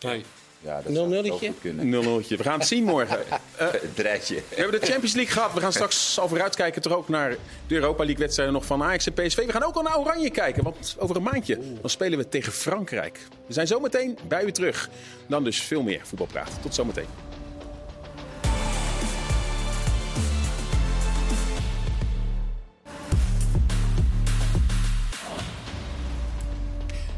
[0.00, 0.24] Nee.
[0.64, 1.52] Ja, 0 nulletje?
[1.62, 3.18] 0 We gaan het zien morgen.
[3.60, 4.34] Uh, Dreitje.
[4.34, 5.52] We hebben de Champions League gehad.
[5.52, 9.06] We gaan straks al vooruitkijken toch ook naar de Europa League wedstrijden nog van Ajax
[9.06, 9.46] en PSV.
[9.46, 12.52] We gaan ook al naar Oranje kijken, want over een maandje dan spelen we tegen
[12.52, 13.18] Frankrijk.
[13.46, 14.90] We zijn zometeen bij u terug.
[15.28, 16.50] Dan dus veel meer voetbalpraat.
[16.62, 17.06] Tot zometeen.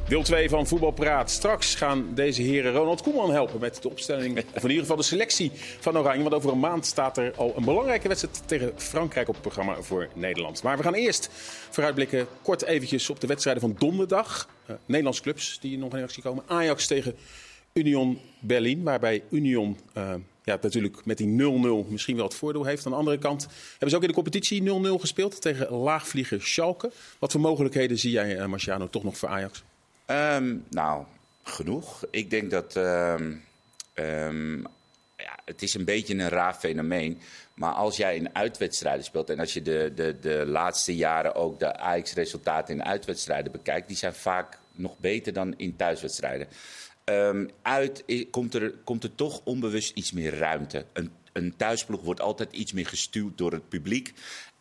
[0.09, 1.31] Deel 2 van Voetbalpraat.
[1.31, 5.03] Straks gaan deze heren Ronald Koeman helpen met de opstelling, of in ieder geval de
[5.03, 6.23] selectie van Oranje.
[6.23, 9.83] Want over een maand staat er al een belangrijke wedstrijd tegen Frankrijk op het programma
[9.83, 10.63] voor Nederland.
[10.63, 11.29] Maar we gaan eerst
[11.71, 14.49] vooruitblikken kort eventjes op de wedstrijden van donderdag.
[14.71, 16.45] Uh, Nederlandse clubs die nog in actie komen.
[16.47, 17.15] Ajax tegen
[17.73, 19.79] Union Berlin, waarbij Union...
[19.97, 21.43] Uh, ja, natuurlijk met die
[21.87, 22.87] 0-0 misschien wel het voordeel heeft.
[22.87, 24.65] Aan de andere kant hebben ze ook in de competitie 0-0
[25.01, 26.93] gespeeld tegen laagvlieger Schalke.
[27.19, 29.65] Wat voor mogelijkheden zie jij, uh, Marciano, toch nog voor Ajax?
[30.07, 31.05] Um, nou,
[31.43, 32.05] genoeg.
[32.11, 32.77] Ik denk dat.
[32.77, 33.45] Um,
[33.95, 34.67] um,
[35.17, 37.21] ja, het is een beetje een raar fenomeen.
[37.55, 39.31] Maar als jij in uitwedstrijden speelt.
[39.31, 43.89] en als je de, de, de laatste jaren ook de Ajax-resultaten in uitwedstrijden bekijkt.
[43.89, 46.49] die zijn vaak nog beter dan in thuiswedstrijden.
[47.63, 50.85] uit komt er, komt er toch onbewust iets meer ruimte.
[50.93, 54.13] Een, een thuisploeg wordt altijd iets meer gestuurd door het publiek.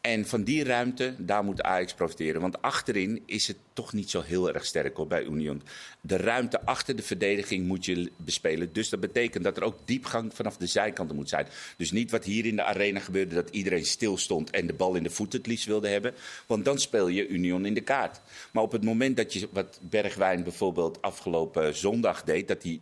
[0.04, 2.42] En van die ruimte, daar moet Ajax profiteren.
[2.42, 5.62] Want achterin is het toch niet zo heel erg sterk hoor, bij Union.
[6.02, 8.74] De ruimte achter de verdediging moet je bespelen.
[8.74, 11.48] Dus dat betekent dat er ook diepgang vanaf de zijkanten moet zijn.
[11.78, 14.96] Dus niet wat hier in de arena gebeurde, dat iedereen stil stond en de bal
[14.96, 16.14] in de voet het liefst wilde hebben.
[16.48, 18.22] Want dan speel je Union in de kaart.
[18.52, 22.80] Maar op het moment dat je, wat Bergwijn bijvoorbeeld afgelopen zondag deed, dat hij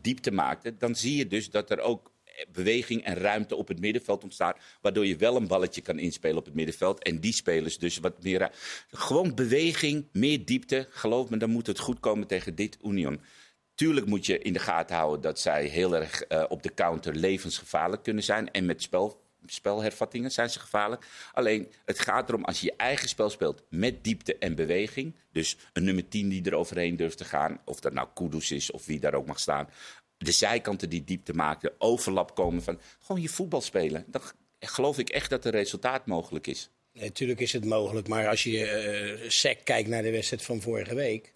[0.00, 2.10] diepte maakte, dan zie je dus dat er ook
[2.52, 4.58] beweging en ruimte op het middenveld ontstaat.
[4.80, 7.02] Waardoor je wel een balletje kan inspelen op het middenveld.
[7.02, 8.50] En die spelers dus wat meer.
[8.90, 10.86] Gewoon beweging, meer diepte.
[10.90, 13.20] Geloof me, dan moet het goed komen tegen dit Union.
[13.74, 17.14] Tuurlijk moet je in de gaten houden dat zij heel erg uh, op de counter
[17.14, 18.50] levensgevaarlijk kunnen zijn.
[18.50, 21.06] En met spel, spelhervattingen zijn ze gevaarlijk.
[21.32, 25.14] Alleen het gaat erom als je je eigen spel speelt met diepte en beweging.
[25.32, 27.60] Dus een nummer 10 die er overheen durft te gaan.
[27.64, 29.68] Of dat nou Kudus is of wie daar ook mag staan
[30.18, 34.04] de zijkanten die diepte maken, overlap komen van gewoon je voetbal spelen.
[34.06, 34.22] Dan
[34.58, 36.70] geloof ik echt dat er resultaat mogelijk is.
[36.92, 40.94] Natuurlijk is het mogelijk, maar als je uh, sec kijkt naar de wedstrijd van vorige
[40.94, 41.30] week,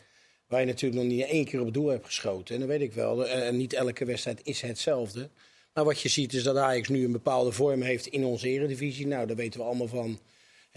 [0.46, 2.92] waar je natuurlijk nog niet één keer op doel hebt geschoten, en dan weet ik
[2.92, 5.30] wel, eh, niet elke wedstrijd is hetzelfde.
[5.74, 9.06] Maar wat je ziet is dat Ajax nu een bepaalde vorm heeft in onze eredivisie.
[9.06, 10.18] Nou, daar weten we allemaal van.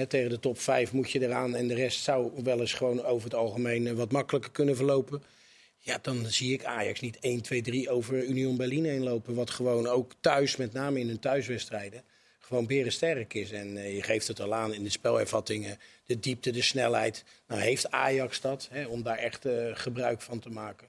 [0.08, 3.24] tegen de top 5 moet je eraan en de rest zou wel eens gewoon over
[3.24, 5.24] het algemeen eh, wat makkelijker kunnen verlopen.
[5.86, 9.36] Ja, dan zie ik Ajax niet 1, 2, 3 over Union Berlin heen lopen.
[9.36, 12.04] Wat gewoon ook thuis, met name in hun thuiswedstrijden,
[12.40, 13.52] gewoon berensterk is.
[13.52, 17.24] En uh, je geeft het al aan in de spelervattingen, de diepte, de snelheid.
[17.48, 20.88] Nou heeft Ajax dat, hè, om daar echt uh, gebruik van te maken.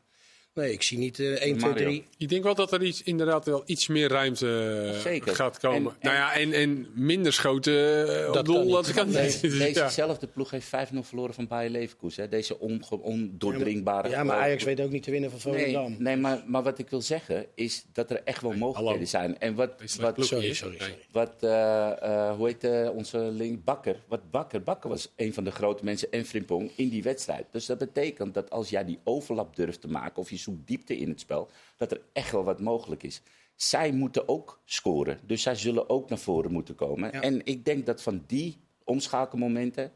[0.55, 2.05] Nee, ik zie niet uh, 1, 2, 3.
[2.19, 5.35] Ik denk wel dat er iets, inderdaad wel iets meer ruimte Zeker.
[5.35, 5.93] gaat komen.
[5.93, 8.71] En, nou ja, en, en minder schoten uh, dat doel.
[8.71, 9.41] Dat kan niet.
[9.65, 12.23] Nee, dezezelfde ploeg heeft 5-0 verloren van Bayer Leverkusen.
[12.23, 12.29] Hè.
[12.29, 14.09] Deze on, ondoordringbare...
[14.09, 15.91] Ja, maar Ajax weet ook niet te winnen van Volendam.
[15.91, 19.39] Nee, nee maar, maar wat ik wil zeggen is dat er echt wel mogelijkheden zijn.
[19.39, 19.71] En wat...
[20.01, 20.99] wat sorry, sorry, sorry.
[21.11, 23.65] Wat, uh, hoe heet onze link?
[23.65, 23.97] Bakker.
[24.09, 24.63] Wat Bakker?
[24.63, 27.47] Bakker was een van de grote mensen en Frimpong in die wedstrijd.
[27.51, 30.17] Dus dat betekent dat als jij die overlap durft te maken...
[30.17, 33.23] of je zoekt diepte in het spel, dat er echt wel wat mogelijk is.
[33.55, 37.13] Zij moeten ook scoren, dus zij zullen ook naar voren moeten komen.
[37.13, 39.93] En ik denk dat van die omschakelmomenten,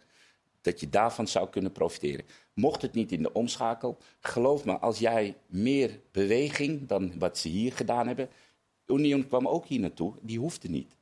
[0.60, 2.24] dat je daarvan zou kunnen profiteren.
[2.54, 7.48] Mocht het niet in de omschakel, geloof me, als jij meer beweging dan wat ze
[7.48, 8.28] hier gedaan hebben.
[8.86, 10.96] Union kwam ook hier naartoe, die hoefde niet.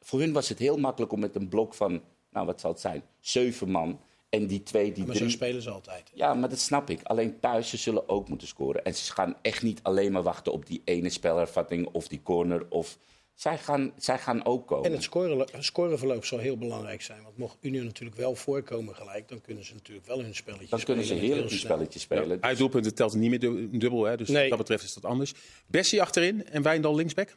[0.00, 2.80] Voor hun was het heel makkelijk om met een blok van, nou wat zal het
[2.80, 4.00] zijn, zeven man
[4.30, 5.28] en die twee, die maar drie...
[5.28, 6.10] zo spelen ze altijd.
[6.14, 7.00] Ja, maar dat snap ik.
[7.02, 8.84] Alleen thuis, ze zullen ook moeten scoren.
[8.84, 12.66] En ze gaan echt niet alleen maar wachten op die ene spelervatting of die corner.
[12.68, 12.98] Of...
[13.34, 14.84] Zij, gaan, zij gaan ook komen.
[14.84, 17.22] En het scoren, scoreverloop zal heel belangrijk zijn.
[17.22, 20.78] Want mocht Unie natuurlijk wel voorkomen gelijk, dan kunnen ze natuurlijk wel hun spelletje dan
[20.78, 20.96] spelen.
[20.96, 22.28] Dan kunnen ze heerlijk een spelletje spelen.
[22.28, 23.40] Ja, uitdoelpunten telt niet meer
[23.78, 24.16] dubbel, hè?
[24.16, 24.40] dus nee.
[24.40, 25.32] wat dat betreft is dat anders.
[25.66, 27.36] Bessie achterin en Wijndal linksback?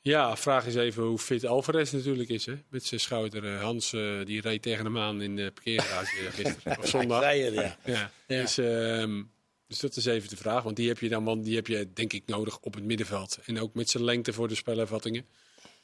[0.00, 2.46] Ja, vraag is even hoe fit Alvarez natuurlijk is.
[2.46, 2.54] Hè?
[2.68, 3.44] Met zijn schouder.
[3.44, 6.78] Uh, Hans uh, die reed tegen hem aan in de parkeergarage gisteren.
[6.78, 7.20] of zondag.
[7.20, 7.78] Rijden, ja.
[7.84, 8.10] ja.
[8.26, 8.40] ja.
[8.40, 9.22] Dus, uh,
[9.66, 10.62] dus, dat is even de vraag.
[10.62, 13.38] Want die heb je dan want die heb je denk ik nodig op het middenveld.
[13.44, 15.26] En ook met zijn lengte voor de spelervattingen.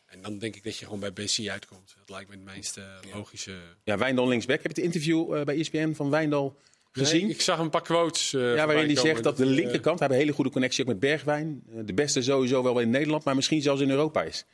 [0.07, 1.94] En dan denk ik dat je gewoon bij Bessie uitkomt.
[1.98, 2.81] Dat lijkt me het meest
[3.14, 3.59] logische.
[3.85, 4.62] Ja, Wijndal linksback.
[4.62, 6.61] Heb je het interview bij ESPN van Wijndal
[6.98, 7.30] gezien?
[7.30, 8.33] ik zag een paar quotes.
[8.33, 10.88] Uh, ja, waarin hij zegt dat de linkerkant, hij heeft een hele goede connectie ook
[10.88, 11.62] met Bergwijn.
[11.68, 14.46] Uh, de beste sowieso wel in Nederland, maar misschien zelfs in Europa is.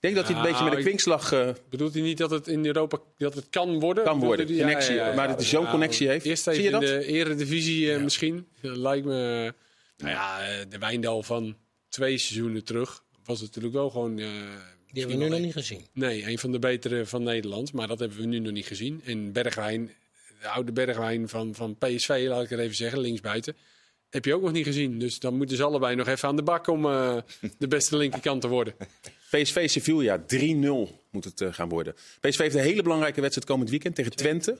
[0.00, 1.32] Ik denk dat hij het een beetje met een kwinkslag...
[1.32, 4.04] Uh, bedoelt hij niet dat het in Europa dat het kan worden?
[4.04, 6.26] Kan worden, die, connectie, ja, ja, maar dat hij zo'n connectie heeft.
[6.26, 8.46] Eerst even Zie je in de eredivisie misschien.
[8.60, 9.54] lijkt me...
[9.96, 11.56] Nou ja, de Wijndal van
[11.88, 14.16] twee seizoenen terug was het natuurlijk wel gewoon...
[14.16, 14.26] die
[14.92, 15.86] hebben we nu nog niet gezien.
[15.92, 17.72] Nee, een van de betere van Nederland.
[17.72, 19.00] Maar dat hebben we nu nog niet gezien.
[19.04, 19.90] En Bergwijn
[20.44, 23.56] de oude Bergwijn van, van PSV, laat ik het even zeggen, linksbuiten.
[24.10, 24.98] Heb je ook nog niet gezien.
[24.98, 27.16] Dus dan moeten ze allebei nog even aan de bak om uh,
[27.58, 28.74] de beste linkerkant te worden.
[29.30, 30.24] PSV Sevilla 3-0
[31.10, 31.94] moet het uh, gaan worden.
[32.20, 34.58] PSV heeft een hele belangrijke wedstrijd komend weekend tegen Twente.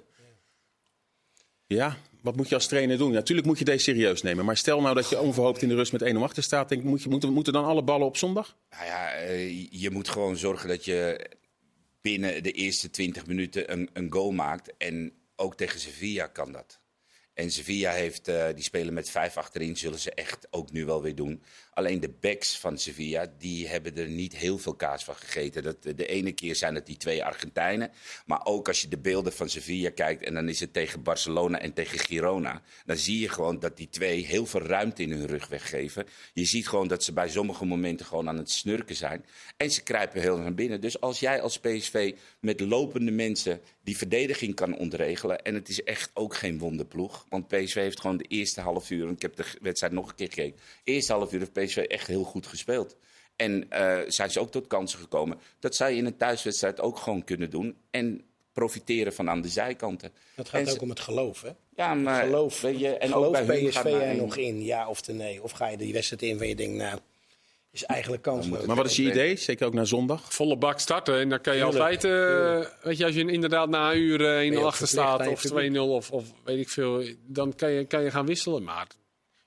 [1.67, 3.13] Ja, wat moet je als trainer doen?
[3.13, 4.45] Natuurlijk moet je deze serieus nemen.
[4.45, 6.69] Maar stel nou dat je onverhoopt in de rust met 1-0 achter staat.
[6.69, 8.57] Denk, moet je, moeten, moeten dan alle ballen op zondag?
[8.71, 11.31] Nou ja, uh, je moet gewoon zorgen dat je
[12.01, 14.73] binnen de eerste 20 minuten een, een goal maakt.
[14.79, 16.81] En ook tegen Sevilla kan dat.
[17.35, 21.03] En Sevilla heeft, uh, die spelen met vijf achterin, zullen ze echt ook nu wel
[21.03, 21.45] weer doen.
[21.75, 25.63] Alleen de backs van Sevilla, die hebben er niet heel veel kaas van gegeten.
[25.63, 27.91] Dat, de ene keer zijn het die twee Argentijnen.
[28.27, 31.59] Maar ook als je de beelden van Sevilla kijkt en dan is het tegen Barcelona
[31.59, 32.63] en tegen Girona.
[32.87, 36.07] Dan zie je gewoon dat die twee heel veel ruimte in hun rug weggeven.
[36.33, 39.25] Je ziet gewoon dat ze bij sommige momenten gewoon aan het snurken zijn.
[39.57, 40.81] En ze kruipen heel naar binnen.
[40.81, 45.43] Dus als jij als PSV met lopende mensen die verdediging kan ontregelen.
[45.43, 47.27] En het is echt ook geen wonderploeg.
[47.29, 50.15] Want PSV heeft gewoon de eerste half uur, en ik heb de wedstrijd nog een
[50.15, 50.61] keer gekeken.
[50.85, 52.97] Eerste half uur heeft PSV echt heel goed gespeeld.
[53.37, 55.39] En uh, zijn ze ook tot kansen gekomen.
[55.59, 57.77] Dat zou je in een thuiswedstrijd ook gewoon kunnen doen.
[57.91, 60.13] En profiteren van aan de zijkanten.
[60.35, 61.51] Dat gaat ook om het geloof, hè?
[61.77, 65.43] Ja, maar geloof, je, en geloof ook bij PSV er nog in, ja of nee?
[65.43, 66.99] Of ga je die wedstrijd in van je denkt, nou,
[67.71, 68.65] is eigenlijk kansloos.
[68.65, 69.37] Maar wat is je idee?
[69.37, 70.35] Zeker ook naar zondag?
[70.35, 71.19] Volle bak starten.
[71.19, 74.65] En dan kan je altijd, uh, weet je, als je inderdaad na een uur 1-0
[74.65, 78.27] achter staat of 2-0 of, of weet ik veel, dan kan je, kan je gaan
[78.27, 78.63] wisselen.
[78.63, 78.87] Maar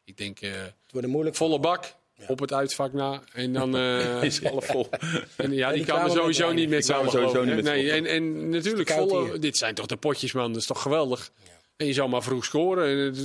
[0.04, 1.36] ik denk, uh, het wordt moeilijk.
[1.36, 1.96] Volle bak.
[2.28, 3.22] Op het uitvak na.
[3.34, 4.90] En dan uh, is alles vol.
[5.36, 8.50] En ja, die, die kan er sowieso niet met sowieso niet met Nee, en, en
[8.50, 10.52] natuurlijk, volle, dit zijn toch de potjes, man.
[10.52, 11.32] Dat is toch geweldig.
[11.44, 11.52] Ja.
[11.78, 12.88] En je zou maar vroeg scoren.
[12.88, 13.18] En het,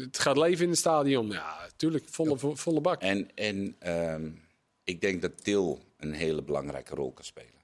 [0.00, 1.30] het, gaat leven in het stadion.
[1.30, 3.00] Ja, natuurlijk, volle, volle bak.
[3.00, 4.42] En, en um,
[4.84, 7.62] ik denk dat Til een hele belangrijke rol kan spelen.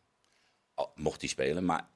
[0.75, 1.89] Al, mocht hij spelen, maar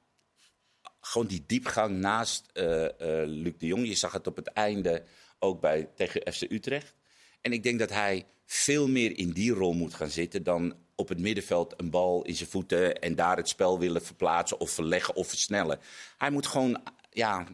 [1.00, 2.88] gewoon die diepgang naast uh, uh,
[3.24, 3.86] Luc de Jong.
[3.86, 5.02] Je zag het op het einde
[5.38, 6.94] ook bij, tegen FC Utrecht.
[7.40, 11.08] En ik denk dat hij veel meer in die rol moet gaan zitten dan op
[11.08, 15.14] het middenveld een bal in zijn voeten en daar het spel willen verplaatsen of verleggen
[15.14, 15.78] of versnellen.
[16.18, 17.46] Hij moet gewoon, ja,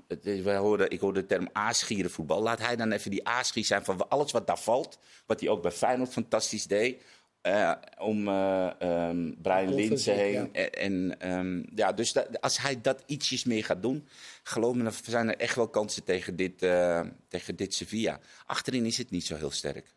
[0.42, 2.42] wij hoorden, ik hoorde de term aasgieren voetbal.
[2.42, 4.98] Laat hij dan even die aasgier zijn van alles wat daar valt.
[5.26, 7.02] Wat hij ook bij Feyenoord fantastisch deed.
[7.42, 10.50] Uh, om uh, um, Brian Linsen heen.
[10.52, 10.62] Ja.
[10.70, 14.08] En, um, ja, dus dat, als hij dat ietsjes meer gaat doen,
[14.42, 18.20] geloof me, dan zijn er echt wel kansen tegen dit, uh, tegen dit Sevilla.
[18.46, 19.94] Achterin is het niet zo heel sterk.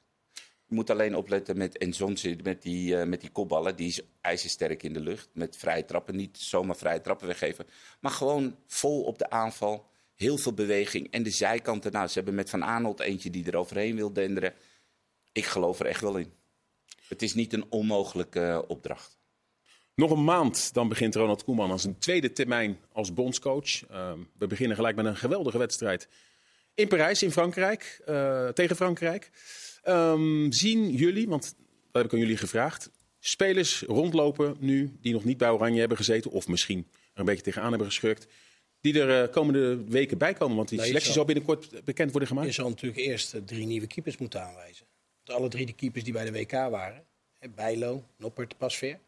[0.73, 3.75] Moet alleen opletten met Enzonzi, met die, met die kopballen.
[3.75, 5.29] Die is ijzersterk in de lucht.
[5.33, 6.15] Met vrije trappen.
[6.15, 7.65] Niet zomaar vrije trappen weggeven.
[7.99, 9.89] Maar gewoon vol op de aanval.
[10.15, 11.11] Heel veel beweging.
[11.11, 14.53] En de zijkanten, nou, ze hebben met Van Arnold eentje die er overheen wil denderen.
[15.31, 16.33] Ik geloof er echt wel in.
[17.07, 19.17] Het is niet een onmogelijke eh, opdracht.
[19.95, 23.85] Nog een maand, dan begint Ronald Koeman als een tweede termijn als bondscoach.
[23.89, 26.07] Ehm, we beginnen gelijk met een geweldige wedstrijd
[26.75, 29.29] in Parijs, in Frankrijk, uh, tegen Frankrijk.
[29.87, 31.41] Um, zien jullie, want
[31.91, 35.97] dat heb ik aan jullie gevraagd, spelers rondlopen nu die nog niet bij Oranje hebben
[35.97, 38.27] gezeten, of misschien er een beetje tegenaan hebben geschurkt,
[38.81, 40.55] die er uh, komende weken bij komen?
[40.55, 42.47] Want die selectie zal binnenkort bekend worden gemaakt.
[42.47, 44.85] Je zal natuurlijk eerst drie nieuwe keepers moeten aanwijzen.
[45.23, 47.03] Want alle drie de keepers die bij de WK waren,
[47.55, 48.99] Bijlo, Noppert, Pasveer.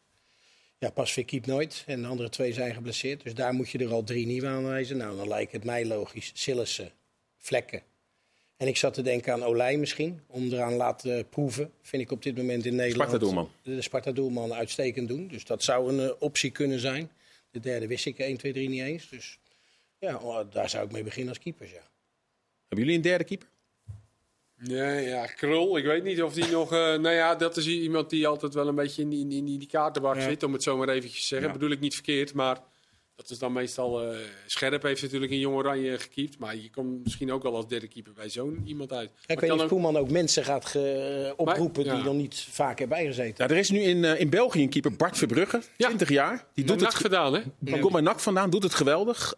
[0.77, 3.23] Ja, Pasveer keept nooit en de andere twee zijn geblesseerd.
[3.23, 4.97] Dus daar moet je er al drie nieuwe aanwijzen.
[4.97, 6.31] Nou, dan lijkt het mij logisch.
[6.33, 6.91] Sillissen,
[7.45, 7.81] Vlekken.
[8.57, 11.71] En ik zat te denken aan Olij misschien, om eraan laten proeven.
[11.81, 13.09] Vind ik op dit moment in Nederland.
[13.09, 13.51] Sparta-doelman.
[13.61, 15.27] De Sparta-doelman uitstekend doen.
[15.27, 17.11] Dus dat zou een uh, optie kunnen zijn.
[17.51, 19.09] De derde wist ik 1, 2, 3 niet eens.
[19.09, 19.39] Dus
[19.97, 21.67] ja, oh, daar zou ik mee beginnen als keeper.
[21.67, 21.89] Ja.
[22.67, 23.47] Hebben jullie een derde keeper?
[24.57, 25.77] Nee, ja, Krul.
[25.77, 26.73] Ik weet niet of die nog.
[26.73, 29.37] Uh, nou ja, dat is iemand die altijd wel een beetje in die, in die,
[29.37, 30.21] in die kaartenbak ja.
[30.21, 31.47] zit, om het zo maar eventjes te zeggen.
[31.47, 31.53] Ja.
[31.53, 32.61] Bedoel ik niet verkeerd, maar
[33.15, 34.03] dat is dan meestal.
[34.03, 37.67] Uh, Scherp heeft natuurlijk in Jong Oranje gekiept, maar je komt misschien ook wel als
[37.67, 39.09] derde keeper bij zo'n iemand uit.
[39.25, 42.47] Ja, ik weet niet of Koeman ook mensen gaat ge, oproepen maar, die nog niet
[42.49, 43.45] vaak hebben bijgezeten.
[43.47, 46.45] Ja, er is nu in, uh, in België een keeper, Bart Verbrugge, 20 jaar.
[46.53, 47.41] Die doet het gedaan, hè?
[47.65, 49.33] Van komt bij NAC vandaan, doet het geweldig.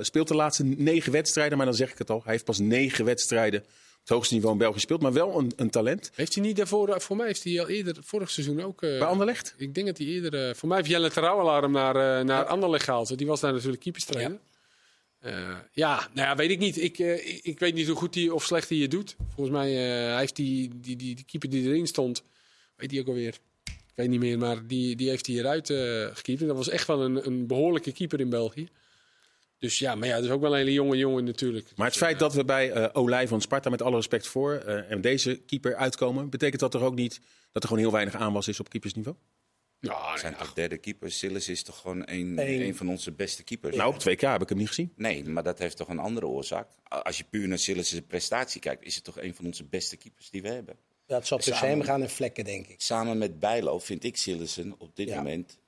[0.00, 2.20] speelt de laatste negen wedstrijden, maar dan zeg ik het al.
[2.22, 3.64] Hij heeft pas negen wedstrijden
[4.08, 6.10] het hoogste niveau in België gespeeld, maar wel een, een talent.
[6.14, 8.82] Heeft hij niet daarvoor, voor mij heeft hij al eerder, vorig seizoen ook...
[8.82, 9.54] Uh, Bij Anderlecht?
[9.56, 12.44] Ik denk dat hij eerder, uh, voor mij heeft Jelle Terouwelaar naar, uh, naar.
[12.44, 13.18] Anderlecht gehaald.
[13.18, 14.38] Die was daar natuurlijk keeperstrainer.
[15.20, 15.68] Ja.
[15.72, 16.76] ja, nou ja, weet ik niet.
[16.76, 19.16] Ik, ik, ik, weet niet hoe goed hij of slecht hij het doet.
[19.34, 19.70] Volgens mij
[20.16, 22.22] heeft die, die, die, die keeper die erin stond,
[22.76, 23.38] weet hij ook alweer.
[23.64, 25.66] Ik weet niet meer, maar die, die heeft hij eruit
[26.16, 26.40] gekiept.
[26.40, 28.68] En dat was echt wel een, een behoorlijke keeper in België.
[29.58, 31.72] Dus ja, maar ja, dat is ook wel een hele jonge jongen natuurlijk.
[31.76, 34.90] Maar het feit dat we bij uh, Olij van Sparta, met alle respect voor, uh,
[34.90, 37.20] en deze keeper uitkomen, betekent dat toch ook niet
[37.52, 39.16] dat er gewoon heel weinig aanwas is op keepersniveau?
[39.80, 41.10] Ja, zijn toch derde keeper.
[41.10, 43.76] Sillis is toch gewoon een, een van onze beste keepers.
[43.76, 44.92] Nou, op 2K heb ik hem niet gezien.
[44.96, 46.68] Nee, maar dat heeft toch een andere oorzaak.
[46.88, 50.30] Als je puur naar Sillis' prestatie kijkt, is het toch een van onze beste keepers
[50.30, 50.76] die we hebben.
[51.06, 52.80] Ja, het zal tussen hem gaan en vlekken, denk ik.
[52.80, 55.16] Samen met Bijlo vind ik Sillissen op dit ja.
[55.16, 55.58] moment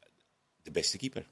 [0.62, 1.26] de beste keeper.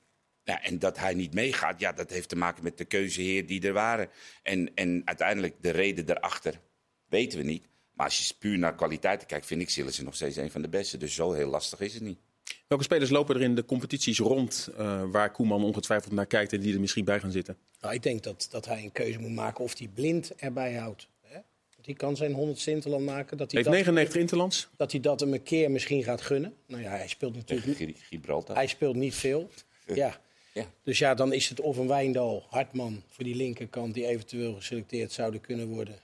[0.48, 3.66] Ja, en dat hij niet meegaat, ja, dat heeft te maken met de keuzeheer die
[3.66, 4.08] er waren.
[4.42, 6.61] En, en uiteindelijk de reden daarachter
[7.08, 7.66] weten we niet.
[7.92, 10.68] Maar als je puur naar kwaliteiten kijkt, vind ik Sillissen nog steeds een van de
[10.68, 10.96] beste.
[10.96, 12.18] Dus zo heel lastig is het niet.
[12.66, 16.61] Welke spelers lopen er in de competities rond uh, waar Koeman ongetwijfeld naar kijkt en
[16.61, 17.56] die er misschien bij gaan zitten?
[17.80, 21.08] Nou, ik denk dat, dat hij een keuze moet maken of hij blind erbij houdt.
[21.22, 21.38] Hè?
[21.80, 23.37] Die kan zijn 100 Interland maken.
[23.37, 24.68] Dat hij Heeft dat, 99 Interlands?
[24.76, 26.54] Dat hij dat hem een keer misschien gaat gunnen.
[26.66, 27.98] Nou ja, hij speelt natuurlijk niet.
[28.00, 28.56] Gibraltar.
[28.56, 29.50] Hij speelt niet veel.
[29.94, 30.20] Ja.
[30.59, 30.66] Ja.
[30.83, 35.12] Dus ja, dan is het of een Wijndal, Hartman voor die linkerkant die eventueel geselecteerd
[35.12, 36.01] zouden kunnen worden.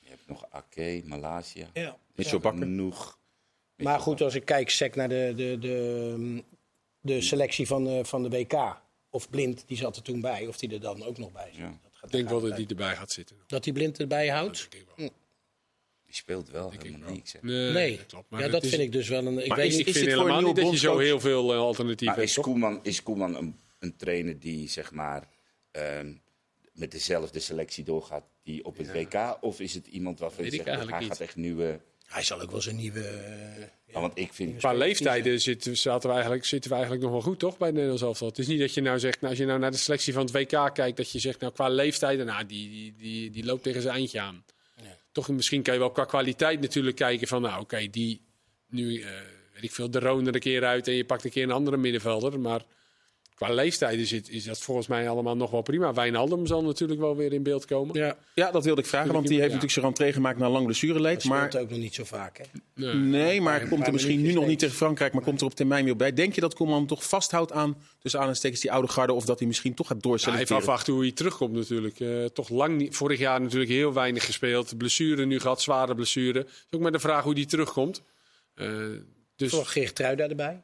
[0.00, 1.66] Je hebt nog Ake, Malaysia.
[1.72, 1.98] Ja.
[2.14, 2.62] Mitchell Bakker.
[2.62, 3.18] Genoeg.
[3.76, 6.42] Maar goed, als ik kijk sec naar de, de, de,
[7.00, 8.80] de selectie van de, van de WK.
[9.10, 10.46] Of Blind, die zat er toen bij.
[10.46, 11.60] Of die er dan ook nog bij zit.
[11.60, 11.80] Ja.
[12.02, 13.36] Ik denk wel dat die erbij gaat zitten.
[13.46, 14.68] Dat die Blind erbij houdt?
[14.96, 15.08] Hm.
[16.04, 17.32] Die speelt wel helemaal niks.
[17.32, 17.38] Hè.
[17.42, 17.96] Nee, nee.
[17.96, 18.30] Dat klopt.
[18.30, 18.70] Maar ja, dat is...
[18.70, 19.38] vind ik dus wel een...
[19.38, 21.58] Ik maar weet is, niet, ik vind helemaal niet dat je zo heel veel uh,
[21.58, 22.28] alternatieven hebt.
[22.28, 25.28] Is Koeman, is Koeman een een trainer die zeg maar
[25.72, 26.20] um,
[26.72, 28.92] met dezelfde selectie doorgaat die op het ja.
[28.92, 29.38] WK?
[29.40, 31.08] Of is het iemand waarvan je zegt, hij niet.
[31.08, 31.80] gaat echt nieuwe...
[32.06, 33.00] Hij zal ook wel zijn nieuwe...
[33.00, 34.56] Uh, ja, want ik vind...
[34.56, 37.74] Qua leeftijden zitten, zaten we eigenlijk, zitten we eigenlijk nog wel goed, toch, bij het
[37.74, 38.28] Nederlands elftal?
[38.28, 40.22] Het is niet dat je nou zegt, nou, als je nou naar de selectie van
[40.22, 43.62] het WK kijkt, dat je zegt, nou, qua leeftijden, nou, die, die, die, die loopt
[43.62, 44.44] tegen zijn eindje aan.
[44.76, 44.96] Ja.
[45.12, 48.20] Toch, misschien kan je wel qua kwaliteit natuurlijk kijken van, nou, oké, okay, die
[48.68, 49.04] nu, uh,
[49.54, 51.50] weet ik veel, de Roon er een keer uit en je pakt een keer een
[51.50, 52.64] andere middenvelder, maar
[53.38, 55.92] qua leeftijden zit, is dat volgens mij allemaal nog wel prima.
[55.92, 57.98] Wijnaldum zal natuurlijk wel weer in beeld komen.
[57.98, 59.54] Ja, ja dat wilde ik vragen, want die heeft ja.
[59.54, 61.24] natuurlijk zijn rentree gemaakt na lang blessureleed.
[61.24, 62.44] Maar speelt ook nog niet zo vaak, hè?
[62.74, 65.30] Nee, nee maar komt er misschien nu nog niet tegen Frankrijk, maar nee.
[65.30, 66.12] komt er op termijn weer bij.
[66.12, 69.48] Denk je dat Koeman toch vasthoudt aan, tussen aanstekens die oude garde, of dat hij
[69.48, 70.48] misschien toch gaat doorselecteren?
[70.48, 72.00] Ja, even afwachten hoe hij terugkomt natuurlijk.
[72.00, 74.76] Uh, toch lang niet, vorig jaar natuurlijk heel weinig gespeeld.
[74.76, 76.38] Blessure nu gehad, zware blessure.
[76.38, 78.02] Is ook maar de vraag hoe hij terugkomt.
[78.54, 78.86] Uh,
[79.36, 79.50] dus...
[79.50, 80.62] Voor Geert Truida erbij?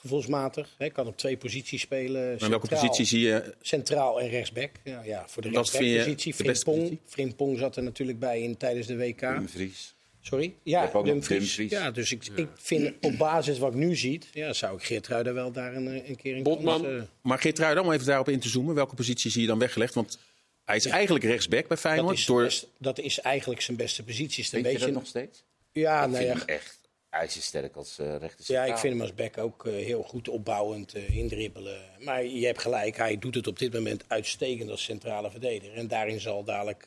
[0.00, 0.74] Gevoelsmatig.
[0.78, 2.36] Hij kan op twee posities spelen.
[2.40, 3.54] Maar welke positie zie je?
[3.60, 4.70] Centraal en rechtsback.
[4.84, 6.34] Ja, ja voor de rechtsbackpositie.
[6.34, 6.98] Frimpong.
[7.06, 9.20] Frimpong zat er natuurlijk bij in tijdens de WK.
[9.20, 9.94] Dumfries.
[10.20, 10.54] Sorry?
[10.62, 11.56] Ja, Dumfries.
[11.56, 15.32] Ja, dus ik, ik vind op basis wat ik nu zie, ja, zou ik Geertruida
[15.32, 16.82] wel daar een, een keer in Botman.
[16.82, 17.02] Kans, uh...
[17.22, 19.94] Maar Geertruida, om even daarop in te zoomen, welke positie zie je dan weggelegd?
[19.94, 20.18] Want
[20.64, 20.92] hij is ja.
[20.92, 22.08] eigenlijk rechtsback bij Feyenoord.
[22.08, 22.42] Dat is, door...
[22.42, 24.42] best, dat is eigenlijk zijn beste positie.
[24.42, 25.44] Is een beetje je dat nog steeds?
[25.72, 26.46] Ja, nou ja.
[26.46, 26.79] echt
[27.10, 30.96] ijzersterk als uh, rechter Ja, ik vind hem als back ook uh, heel goed opbouwend
[30.96, 31.80] uh, indribbelen.
[31.98, 35.74] Maar je hebt gelijk, hij doet het op dit moment uitstekend als centrale verdediger.
[35.74, 36.86] En daarin zal dadelijk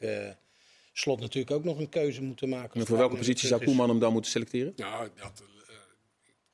[0.93, 2.79] Slot natuurlijk ook nog een keuze moeten maken.
[2.79, 4.73] En voor welke positie zou Koeman hem dan moeten selecteren?
[4.75, 5.43] Ja, dat,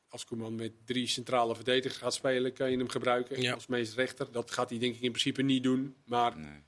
[0.09, 3.53] als Koeman met drie centrale verdedigers gaat spelen, kan je hem gebruiken ja.
[3.53, 4.31] als meest rechter.
[4.31, 5.95] Dat gaat hij denk ik in principe niet doen.
[6.05, 6.63] Maar, nee.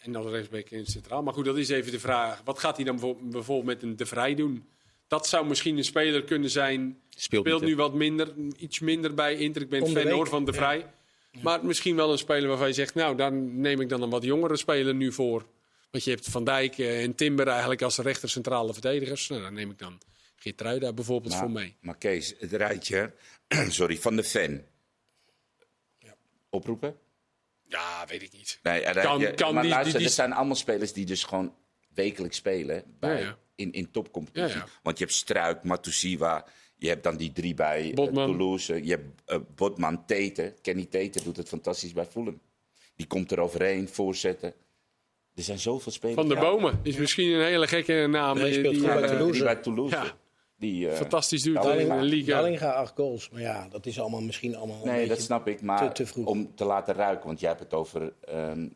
[0.00, 1.22] en dan rechtsback in centraal.
[1.22, 2.42] Maar goed, dat is even de vraag.
[2.44, 2.96] Wat gaat hij dan
[3.30, 4.68] bijvoorbeeld met een De Vrij doen?
[5.08, 7.00] Dat zou misschien een speler kunnen zijn.
[7.08, 9.62] Speelt, nu wat minder, iets minder bij Inter.
[9.62, 10.86] Ik ben fan hoor van de Vrij.
[11.42, 14.22] Maar misschien wel een speler waarvan je zegt, nou, daar neem ik dan een wat
[14.22, 15.46] jongere speler nu voor.
[15.90, 19.28] Want je hebt Van Dijk en Timber eigenlijk als rechter centrale verdedigers.
[19.28, 19.98] Nou, dan neem ik dan
[20.36, 21.76] Geertruida bijvoorbeeld voor mee.
[21.80, 23.12] Maar Kees, het rijtje,
[23.68, 24.62] sorry, van de fan.
[25.98, 26.16] Ja.
[26.50, 26.96] Oproepen?
[27.68, 28.58] Ja, weet ik niet.
[28.62, 31.54] Nee, kan, kan maar die, luister, die, er zijn allemaal spelers die dus gewoon
[31.94, 34.60] wekelijks spelen bij, ja, in, in topcompetitie.
[34.82, 36.44] Want je hebt Struik, Matusiwa,
[36.76, 38.84] je hebt dan die drie bij uh, Toulouse.
[38.84, 40.54] Je hebt uh, Botman, Tete.
[40.62, 42.40] Kenny Tete doet het fantastisch bij Fulham.
[42.96, 44.54] Die komt er overheen, voorzetten.
[45.34, 46.20] Er zijn zoveel spelers.
[46.20, 48.38] Van de Bomen is misschien een hele gekke naam.
[48.38, 49.32] Nee, speelt die, bij Toulouse.
[49.32, 50.12] Die bij Toulouse.
[50.58, 52.40] Die, uh, Fantastisch doet in de liga.
[52.40, 53.30] Dallinga acht goals.
[53.30, 55.62] Maar ja, dat is allemaal misschien allemaal Nee, dat snap ik.
[55.62, 56.26] Maar te, te vroeg.
[56.26, 57.26] om te laten ruiken.
[57.26, 58.74] Want jij hebt het over um,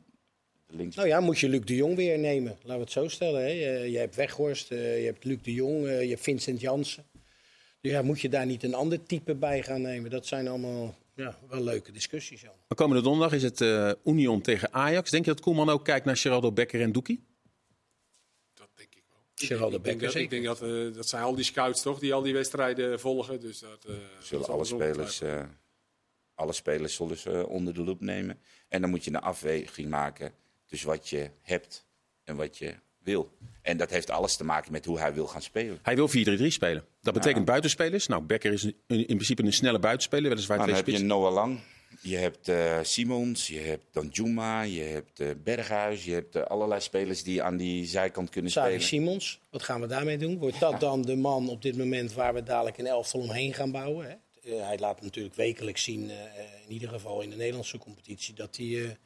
[0.71, 0.97] links.
[0.97, 2.51] Nou ja, moet je Luc de Jong weer nemen.
[2.63, 3.41] Laten we het zo stellen.
[3.41, 3.49] Hè.
[3.49, 7.05] Je, je hebt Weghorst, uh, je hebt Luc de Jong, uh, je hebt Vincent Jansen.
[7.81, 10.11] Dus ja, moet je daar niet een ander type bij gaan nemen?
[10.11, 12.41] Dat zijn allemaal ja, wel leuke discussies.
[12.41, 12.53] Jan.
[12.69, 15.11] Maar komende donderdag is het uh, Union tegen Ajax.
[15.11, 17.25] Denk je dat Koeman ook kijkt naar Geraldo Becker en Doekie?
[18.55, 19.19] Dat denk ik wel.
[19.35, 21.83] Geraldo ik denk, Becker, ik denk dat, ik denk dat dat zijn al die scouts
[21.83, 23.41] toch, die al die wedstrijden volgen.
[23.41, 23.87] Dus dat,
[24.21, 25.23] Zullen alle spelers,
[26.35, 28.39] alle spelers zullen ze onder de loep nemen.
[28.69, 30.35] En dan moet je een afweging maken
[30.71, 31.87] dus wat je hebt
[32.25, 33.31] en wat je wil.
[33.63, 35.79] En dat heeft alles te maken met hoe hij wil gaan spelen.
[35.83, 36.13] Hij wil 4-3-3
[36.47, 36.85] spelen.
[37.01, 37.45] Dat betekent ja.
[37.45, 38.07] buitenspelers.
[38.07, 40.29] Nou, Becker is in principe een snelle buitenspeler.
[40.29, 41.61] Weliswaar nou, dan heb je Noah Lang.
[42.03, 46.81] Je hebt uh, Simons, je hebt Danjuma, je hebt uh, Berghuis, je hebt uh, allerlei
[46.81, 48.87] spelers die aan die zijkant kunnen Savi spelen.
[48.87, 50.39] Simons, wat gaan we daarmee doen?
[50.39, 53.71] Wordt dat dan de man op dit moment waar we dadelijk een elftal omheen gaan
[53.71, 54.07] bouwen?
[54.07, 54.15] Hè?
[54.55, 56.11] hij laat natuurlijk wekelijks zien,
[56.67, 58.97] in ieder geval in de Nederlandse competitie, dat hij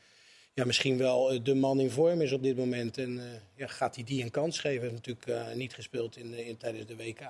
[0.54, 2.98] ja, misschien wel eh, de man in vorm is op dit moment.
[2.98, 3.22] En uh,
[3.54, 4.80] ja, gaat hij die een kans geven?
[4.80, 7.20] Hij heeft natuurlijk uh, niet gespeeld in, in, tijdens de WK.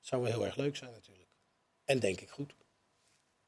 [0.00, 1.28] Zou wel heel erg leuk zijn natuurlijk.
[1.84, 2.54] En denk ik goed.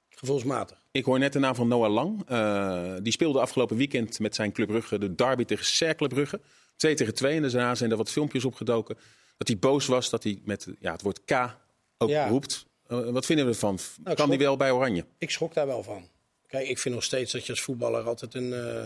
[0.09, 0.83] Gevoelsmatig.
[0.91, 2.31] Ik hoor net de naam van Noah Lang.
[2.31, 6.41] Uh, die speelde afgelopen weekend met zijn Club Brugge de derby tegen Cercle Brugge.
[6.77, 7.37] 2 tegen 2.
[7.37, 8.99] En daarna zijn er wat filmpjes opgedoken.
[9.37, 11.57] Dat hij boos was dat hij met ja, het woord K
[11.99, 12.29] ook ja.
[12.29, 12.67] roept.
[12.87, 13.79] wat vinden we ervan?
[14.03, 15.05] Nou, kan hij wel bij Oranje?
[15.19, 16.09] Ik schrok daar wel van.
[16.49, 18.85] Kijk, ik vind nog steeds dat je als voetballer altijd een, uh,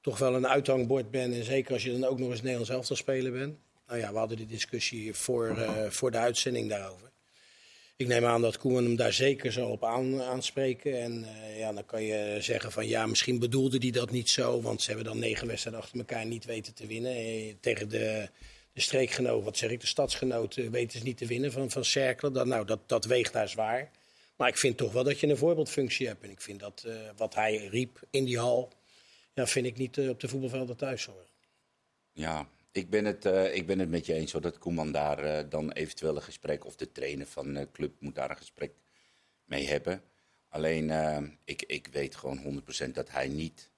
[0.00, 1.34] toch wel een uithangbord bent.
[1.34, 3.58] En zeker als je dan ook nog eens Nederlands elftal spelen bent.
[3.86, 7.10] Nou ja, we hadden die discussie voor, uh, voor de uitzending daarover.
[7.96, 11.00] Ik neem aan dat Koeman hem daar zeker zal op aan, aanspreken.
[11.00, 14.62] En uh, ja, dan kan je zeggen van ja, misschien bedoelde hij dat niet zo.
[14.62, 17.14] Want ze hebben dan negen wedstrijden achter elkaar niet weten te winnen.
[17.60, 18.28] tegen de,
[18.72, 22.32] de streekgenoot, wat zeg ik, de stadsgenoot weten ze niet te winnen van, van Cerkelen.
[22.32, 23.90] Dat, nou, dat, dat weegt daar zwaar.
[24.42, 26.22] Maar ik vind toch wel dat je een voorbeeldfunctie hebt.
[26.22, 28.72] En ik vind dat uh, wat hij riep in die hal,
[29.34, 31.26] ja, vind ik niet uh, op de voetbalvelden thuis horen.
[32.12, 35.48] Ja, ik ben het, uh, ik ben het met je eens hoor, dat Koeman daar
[35.48, 38.72] dan eventueel een gesprek, of de trainer van de club moet daar een gesprek
[39.44, 40.02] mee hebben.
[40.48, 40.90] Alleen,
[41.44, 43.70] ik, ik weet gewoon 100% dat hij niet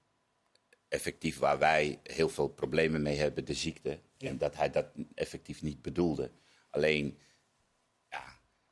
[0.87, 4.29] effectief, waar wij heel veel problemen mee hebben, de ziekte, ja.
[4.29, 6.31] en dat hij dat effectief niet bedoelde.
[6.69, 7.17] Alleen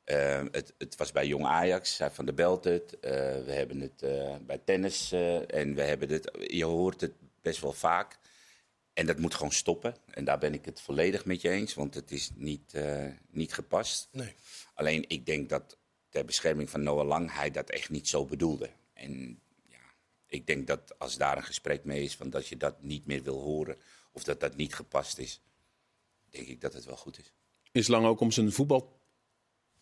[0.04, 2.94] uh, het, het, was bij Jong Ajax, zei Van der Belt het.
[2.94, 3.00] Uh,
[3.44, 5.12] we hebben het uh, bij tennis
[5.46, 8.18] en we hebben het, je hoort het best wel vaak.
[8.92, 9.96] En dat moet gewoon stoppen.
[10.10, 12.74] En daar ben ik het volledig met je eens, want het is niet,
[13.30, 14.08] niet gepast.
[14.12, 14.34] Nee.
[14.74, 15.76] Alleen ik denk dat
[16.08, 18.70] ter bescherming van Noah Lang hij dat echt niet zo bedoelde.
[18.92, 19.94] En ja,
[20.26, 23.22] ik denk dat als daar een gesprek mee is van dat je dat niet meer
[23.22, 23.76] wil horen
[24.12, 25.40] of dat dat niet gepast is,
[26.30, 27.32] denk ik dat het wel goed is.
[27.72, 29.02] Is Lang ook om zijn voetbal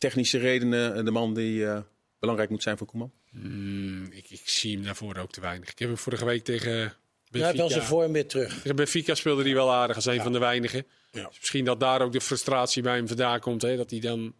[0.02, 1.80] technische redenen de man die uh,
[2.18, 3.12] belangrijk moet zijn voor Koeman?
[3.30, 5.70] Mm, ik, ik, zie hem daarvoor ook te weinig.
[5.70, 6.94] Ik heb hem vorige week tegen
[7.30, 7.52] Benfica...
[7.52, 8.54] Ja, wel zijn vorm weer terug.
[8.54, 10.22] Tegen Benfica speelde hij wel aardig als een ja.
[10.22, 10.86] van de weinigen.
[11.10, 11.26] Ja.
[11.28, 13.62] Dus misschien dat daar ook de frustratie bij hem vandaan komt.
[13.62, 13.76] Hè?
[13.76, 14.34] Dat hij dan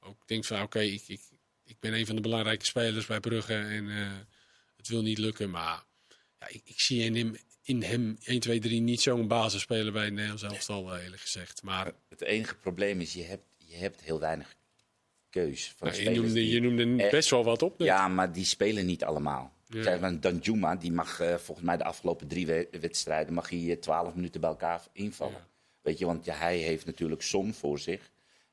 [0.00, 1.20] ook denkt van oké, okay, ik, ik,
[1.64, 4.06] ik ben een van de belangrijke spelers bij Brugge en uh,
[4.76, 5.50] het wil niet lukken.
[5.50, 5.84] Maar
[6.38, 10.10] ja, ik, ik zie in hem, in hem 1, 2, 3 niet zo'n basisspeler bij
[10.10, 11.62] Nederland elftal, eerlijk gezegd.
[11.62, 14.54] Maar het enige probleem is, je hebt, je hebt heel weinig
[15.32, 15.74] keus.
[15.76, 17.80] Van nou, je, noemde, je noemde best wel wat op.
[17.80, 19.52] Ja, maar die spelen niet allemaal.
[19.66, 20.10] Ja.
[20.10, 22.46] Danjuma, die mag uh, volgens mij de afgelopen drie
[22.80, 25.34] wedstrijden mag hij 12 minuten bij elkaar invallen.
[25.34, 25.46] Ja.
[25.82, 28.10] Weet je, want ja, hij heeft natuurlijk Som voor zich.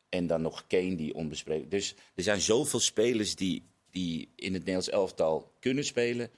[0.10, 1.70] En dan nog Kane die onbespreekbaar.
[1.70, 6.30] Dus er zijn zoveel spelers die, die in het Nederlands elftal kunnen spelen.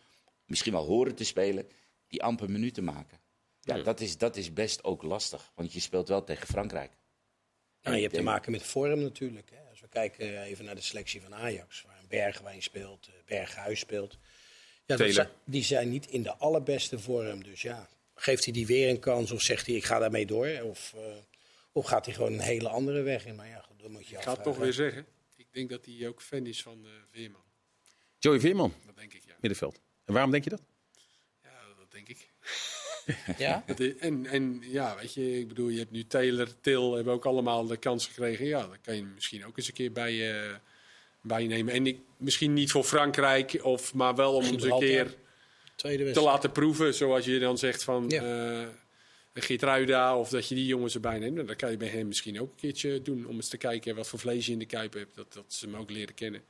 [0.46, 1.68] Misschien wel horen te spelen.
[2.08, 3.20] Die amper minuten maken.
[3.62, 5.52] Ja, Dat, is, dat is best ook lastig.
[5.56, 6.92] Want je speelt wel tegen Frankrijk.
[7.82, 9.50] Nou, je hebt te maken met vorm natuurlijk.
[9.50, 9.71] Hè.
[9.92, 11.84] Kijken even naar de selectie van Ajax.
[11.88, 14.18] Waar Bergwijn speelt, eh, Berghuis speelt.
[14.86, 17.44] Ja, dat zijn, die zijn niet in de allerbeste vorm.
[17.44, 20.62] Dus ja, geeft hij die weer een kans of zegt hij ik ga daarmee door?
[20.64, 21.02] Of, uh,
[21.72, 23.36] of gaat hij gewoon een hele andere weg in?
[23.36, 25.06] Maar ja, dan moet je Ik ga het toch weer zeggen.
[25.36, 27.44] Ik denk dat hij ook fan is van uh, Veerman.
[28.20, 28.74] Joey Veerman?
[28.86, 29.36] Dat denk ik, ja.
[29.40, 29.82] Middenveld.
[30.06, 30.62] En waarom denk je dat?
[31.44, 32.30] Ja, dat denk ik.
[33.38, 33.64] Ja?
[34.00, 37.66] en, en ja, weet je, ik bedoel, je hebt nu Taylor, Til, hebben ook allemaal
[37.66, 38.46] de kans gekregen.
[38.46, 40.56] Ja, dan kan je misschien ook eens een keer bij, uh,
[41.22, 41.74] bij nemen.
[41.74, 45.16] En ik, misschien niet voor Frankrijk, of, maar wel om eens een keer
[45.76, 46.94] te laten proeven.
[46.94, 48.62] Zoals je dan zegt van ja.
[48.62, 48.68] uh,
[49.34, 51.36] Geertruida, of dat je die jongens erbij neemt.
[51.36, 53.28] Nou, dan kan je bij hem misschien ook een keertje doen.
[53.28, 55.16] Om eens te kijken wat voor vlees je in de kuip hebt.
[55.16, 56.42] Dat, dat ze hem ook leren kennen.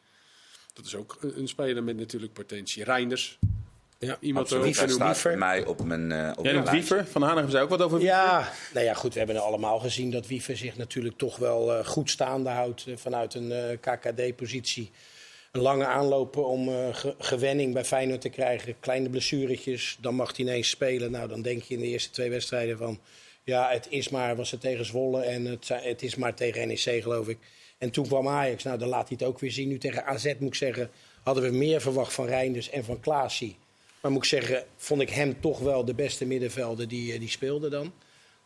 [0.73, 2.83] Dat is ook een, een speler met natuurlijk potentie.
[2.83, 3.39] Reinders.
[4.07, 4.63] Ja, iemand ook.
[4.63, 6.09] Wiever staat bij mij op mijn.
[6.09, 7.05] Uh, op Jij noemt Wiever.
[7.05, 8.15] Van Hanegem zei ook wat over Wiever.
[8.15, 9.13] Ja, nou ja, goed.
[9.13, 12.97] We hebben allemaal gezien dat Wiever zich natuurlijk toch wel uh, goed staande houdt uh,
[12.97, 14.91] vanuit een KKD-positie.
[15.51, 18.75] Een lange aanlopen om ge gewenning bij Feyenoord te krijgen.
[18.79, 19.97] Kleine blessuretjes.
[19.99, 21.11] Dan mag hij ineens spelen.
[21.11, 22.99] Nou, dan denk je in de eerste twee wedstrijden van.
[23.43, 27.01] Ja, het is maar, was het tegen Zwolle en het, het is maar tegen NEC,
[27.01, 27.37] geloof ik.
[27.77, 28.63] En toen kwam Ajax.
[28.63, 29.67] Nou, dan laat hij het ook weer zien.
[29.67, 30.89] Nu tegen AZ moet ik zeggen,
[31.23, 33.57] hadden we meer verwacht van Reinders en van Klaasie.
[34.01, 37.69] Maar moet ik zeggen, vond ik hem toch wel de beste middenvelder die, die speelde
[37.69, 37.93] dan.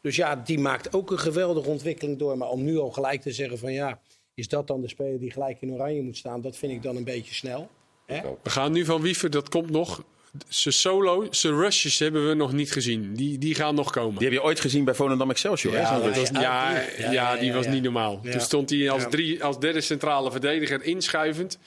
[0.01, 2.37] Dus ja, die maakt ook een geweldige ontwikkeling door.
[2.37, 3.99] Maar om nu al gelijk te zeggen van ja,
[4.33, 6.41] is dat dan de speler die gelijk in oranje moet staan?
[6.41, 7.69] Dat vind ik dan een beetje snel.
[8.05, 8.21] Hè?
[8.43, 10.03] We gaan nu van Wiever, dat komt nog.
[10.47, 13.13] Zijn solo, zijn rushes hebben we nog niet gezien.
[13.13, 14.17] Die, die gaan nog komen.
[14.19, 15.73] Die heb je ooit gezien bij Volendam Excelsior.
[15.73, 18.21] Ja, hè, ja, ja, ja, ja, die was niet normaal.
[18.21, 21.59] Toen stond hij als, drie, als derde centrale verdediger inschuivend.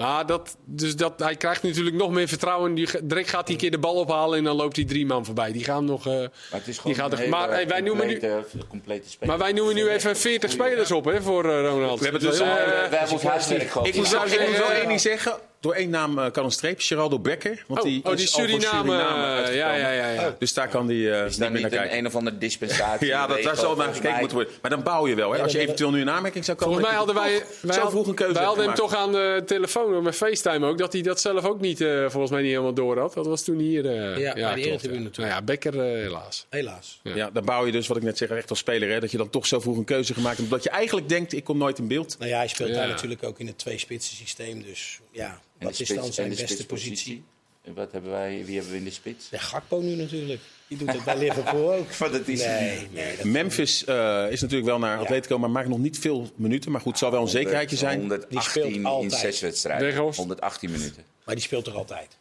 [0.00, 2.74] Maar dat, dus dat, hij krijgt natuurlijk nog meer vertrouwen.
[2.74, 5.52] Die, direct gaat een keer de bal ophalen en dan loopt hij drie man voorbij.
[5.52, 6.06] Die gaan nog.
[6.06, 8.20] Uh, maar het is gewoon die gaat er, maar, hey, wij noemen nu,
[8.68, 11.98] complete maar wij noemen nu even 40 spelers op hè, voor uh, Ronald.
[11.98, 15.32] We hebben het dus, uh, wij hebben huiswerk Ik moet wel één ding zeggen.
[15.60, 17.64] Door één naam uh, kan een streep, Geraldo Becker.
[17.66, 18.92] Want oh, die, oh, die is Suriname.
[18.92, 20.26] Suriname ja, ja, ja, ja.
[20.26, 20.32] Oh.
[20.38, 21.96] Dus daar kan die uh, is niet naar kijken.
[21.96, 23.06] een of andere dispensatie.
[23.14, 24.54] ja, dat, daar zal naar gekeken moeten worden.
[24.62, 25.32] Maar dan bouw je wel.
[25.32, 25.42] Hè?
[25.42, 26.74] Als je eventueel nu een aanmerking zou komen.
[26.74, 29.42] Volgens mij hadden wij, wij zo vroeg een keuze Wij hadden hem toch aan de
[29.46, 30.78] telefoon met FaceTime ook.
[30.78, 33.14] Dat hij dat zelf ook niet, uh, volgens mij niet helemaal door had.
[33.14, 33.84] Dat was toen hier.
[33.84, 36.46] Uh, ja, ja, Nou ja, Becker helaas.
[36.48, 37.00] Helaas.
[37.02, 37.14] Ja.
[37.14, 38.90] ja, dan bouw je dus, wat ik net zeg, echt als speler.
[38.90, 40.48] Hè, dat je dan toch zo vroeg een keuze gemaakt hebt.
[40.48, 42.16] Omdat je eigenlijk denkt, ik kom nooit in beeld.
[42.18, 44.62] Nou ja, hij speelt daar natuurlijk ook in het twee-spitsen systeem.
[44.62, 47.22] Dus ja, wat is dan zijn beste positie?
[47.62, 49.28] En wat hebben wij, wie hebben we in de spits?
[49.30, 50.40] Ja, Gakpo nu natuurlijk.
[50.66, 51.90] Die doet het bij Liverpool ook.
[51.90, 55.68] Van dat is nee, nee, dat Memphis uh, is natuurlijk wel naar Atletico, maar maakt
[55.68, 56.70] nog niet veel minuten.
[56.70, 57.98] Maar goed, het zal wel een zekerheidje zijn.
[57.98, 59.12] 118 die speelt altijd.
[59.12, 59.96] in zes wedstrijden.
[59.96, 61.04] 118 minuten.
[61.24, 62.18] Maar die speelt toch altijd?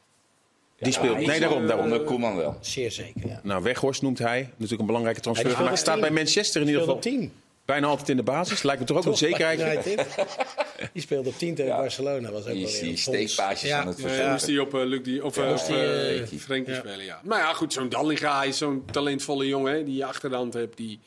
[0.80, 1.20] Die speelt.
[1.20, 1.68] Ja, nee, daarom.
[1.68, 1.86] daarom.
[1.86, 2.58] Onder Koeman wel.
[2.62, 3.28] Zeer zeker.
[3.28, 3.40] Ja.
[3.44, 4.42] Nou, Weghorst noemt hij.
[4.52, 5.64] Natuurlijk een belangrijke transfer.
[5.64, 7.00] Maar staat bij Manchester in ieder geval.
[7.00, 7.32] Team.
[7.70, 8.63] Bijna altijd in de basis.
[8.63, 9.84] Lijkt me toch ook toch, een zekerheid.
[10.93, 11.78] die speelde op 10 tegen ja.
[11.78, 12.32] Barcelona.
[12.32, 13.80] Was ook die die steekpaasjes ja.
[13.80, 14.26] aan het verzorgen.
[14.26, 17.22] Ja, moest die op uh, Luc die, of, ja, of uh, uh, Frenkie spelen, ja.
[17.24, 20.53] Maar ja, goed, zo'n Dallinga is zo'n talentvolle jongen hè, die je achter de hand
[20.53, 20.78] hebt.
[20.78, 20.99] Die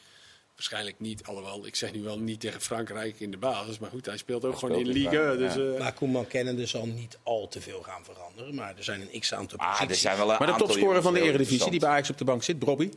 [0.54, 3.78] waarschijnlijk niet, alhoewel, ik zeg nu wel niet tegen Frankrijk in de basis.
[3.78, 5.34] Maar goed, hij speelt ook hij gewoon speelt in Liga.
[5.34, 8.54] Dus, uh, maar Koeman kennende zal niet al te veel gaan veranderen.
[8.54, 11.20] Maar er zijn een x-aantal ah, er zijn wel een Maar de topscorer van de
[11.20, 12.90] Eredivisie die bij Ajax op de bank zit, Brobby?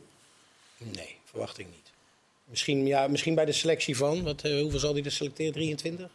[0.78, 1.86] Nee, verwacht ik niet.
[2.50, 5.52] Misschien, ja, misschien bij de selectie van, wat, uh, hoeveel zal hij er selecteren?
[5.52, 6.10] 23?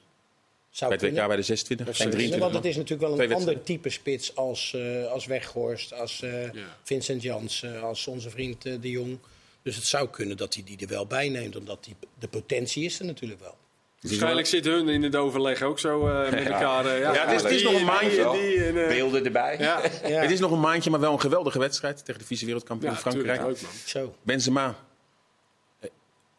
[0.69, 2.39] Zou bij het WK bij de 26 of 23.
[2.39, 6.53] Want het is natuurlijk wel een ander type spits als, uh, als Weghorst, als uh,
[6.53, 6.77] ja.
[6.83, 9.19] Vincent Jans, als onze vriend De Jong.
[9.63, 12.85] Dus het zou kunnen dat hij die er wel bij neemt, omdat die, de potentie
[12.85, 13.55] is er natuurlijk wel.
[14.01, 16.85] Waarschijnlijk zitten hun in het overleg ook zo uh, met elkaar.
[16.85, 18.31] Uh, ja, ja, het is, het is nog een maandje.
[18.31, 19.57] Die, en, uh, Beelden erbij.
[19.59, 19.81] Ja.
[20.01, 23.43] het is nog een maandje, maar wel een geweldige wedstrijd tegen de vice-wereldkampioen Frankrijk.
[23.43, 24.15] Ook, zo.
[24.21, 24.75] Benzema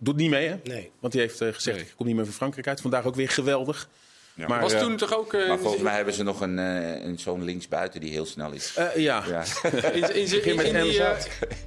[0.05, 0.57] doet niet mee, hè?
[0.65, 0.91] Nee.
[1.01, 1.87] Want hij heeft gezegd, nee.
[1.87, 2.81] ik kom niet meer van Frankrijk uit.
[2.81, 3.89] Vandaag ook weer geweldig.
[4.35, 4.49] Ja.
[4.49, 5.33] Maar was toen toch ook...
[5.33, 8.75] maar volgens mij hebben ze nog een, een zo'n linksbuiten die heel snel is.
[8.97, 9.25] ja.
[9.29, 9.45] ja.
[9.93, 11.03] in, in, in, in, die,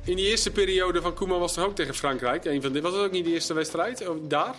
[0.04, 2.46] in die eerste periode van Koeman was toch ook tegen Frankrijk?
[2.46, 4.06] Een van de, was dat ook niet de eerste wedstrijd?
[4.28, 4.56] Daar?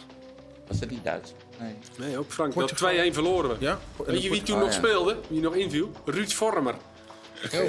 [0.66, 1.32] Was dat niet Duits?
[1.60, 1.74] Nee.
[1.96, 2.70] Nee, ook Frankrijk.
[3.10, 3.56] 2-1 verloren we.
[3.58, 3.80] Ja?
[4.06, 5.16] Weet je wie toen oh, nog speelde?
[5.28, 5.90] Wie nog inviel?
[6.04, 6.74] Ruud Vormer.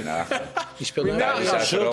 [0.03, 0.26] Nou,
[0.78, 1.41] die speelde nou,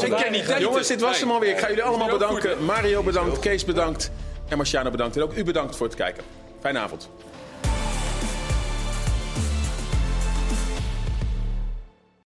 [0.05, 1.51] ik ken niet Jongens, dit was hem alweer.
[1.51, 2.65] Ik ga jullie allemaal bedanken.
[2.65, 4.11] Mario bedankt, Kees bedankt
[4.49, 5.17] en Marciano bedankt.
[5.17, 6.25] En ook u bedankt voor het kijken.
[6.61, 7.09] Fijne avond.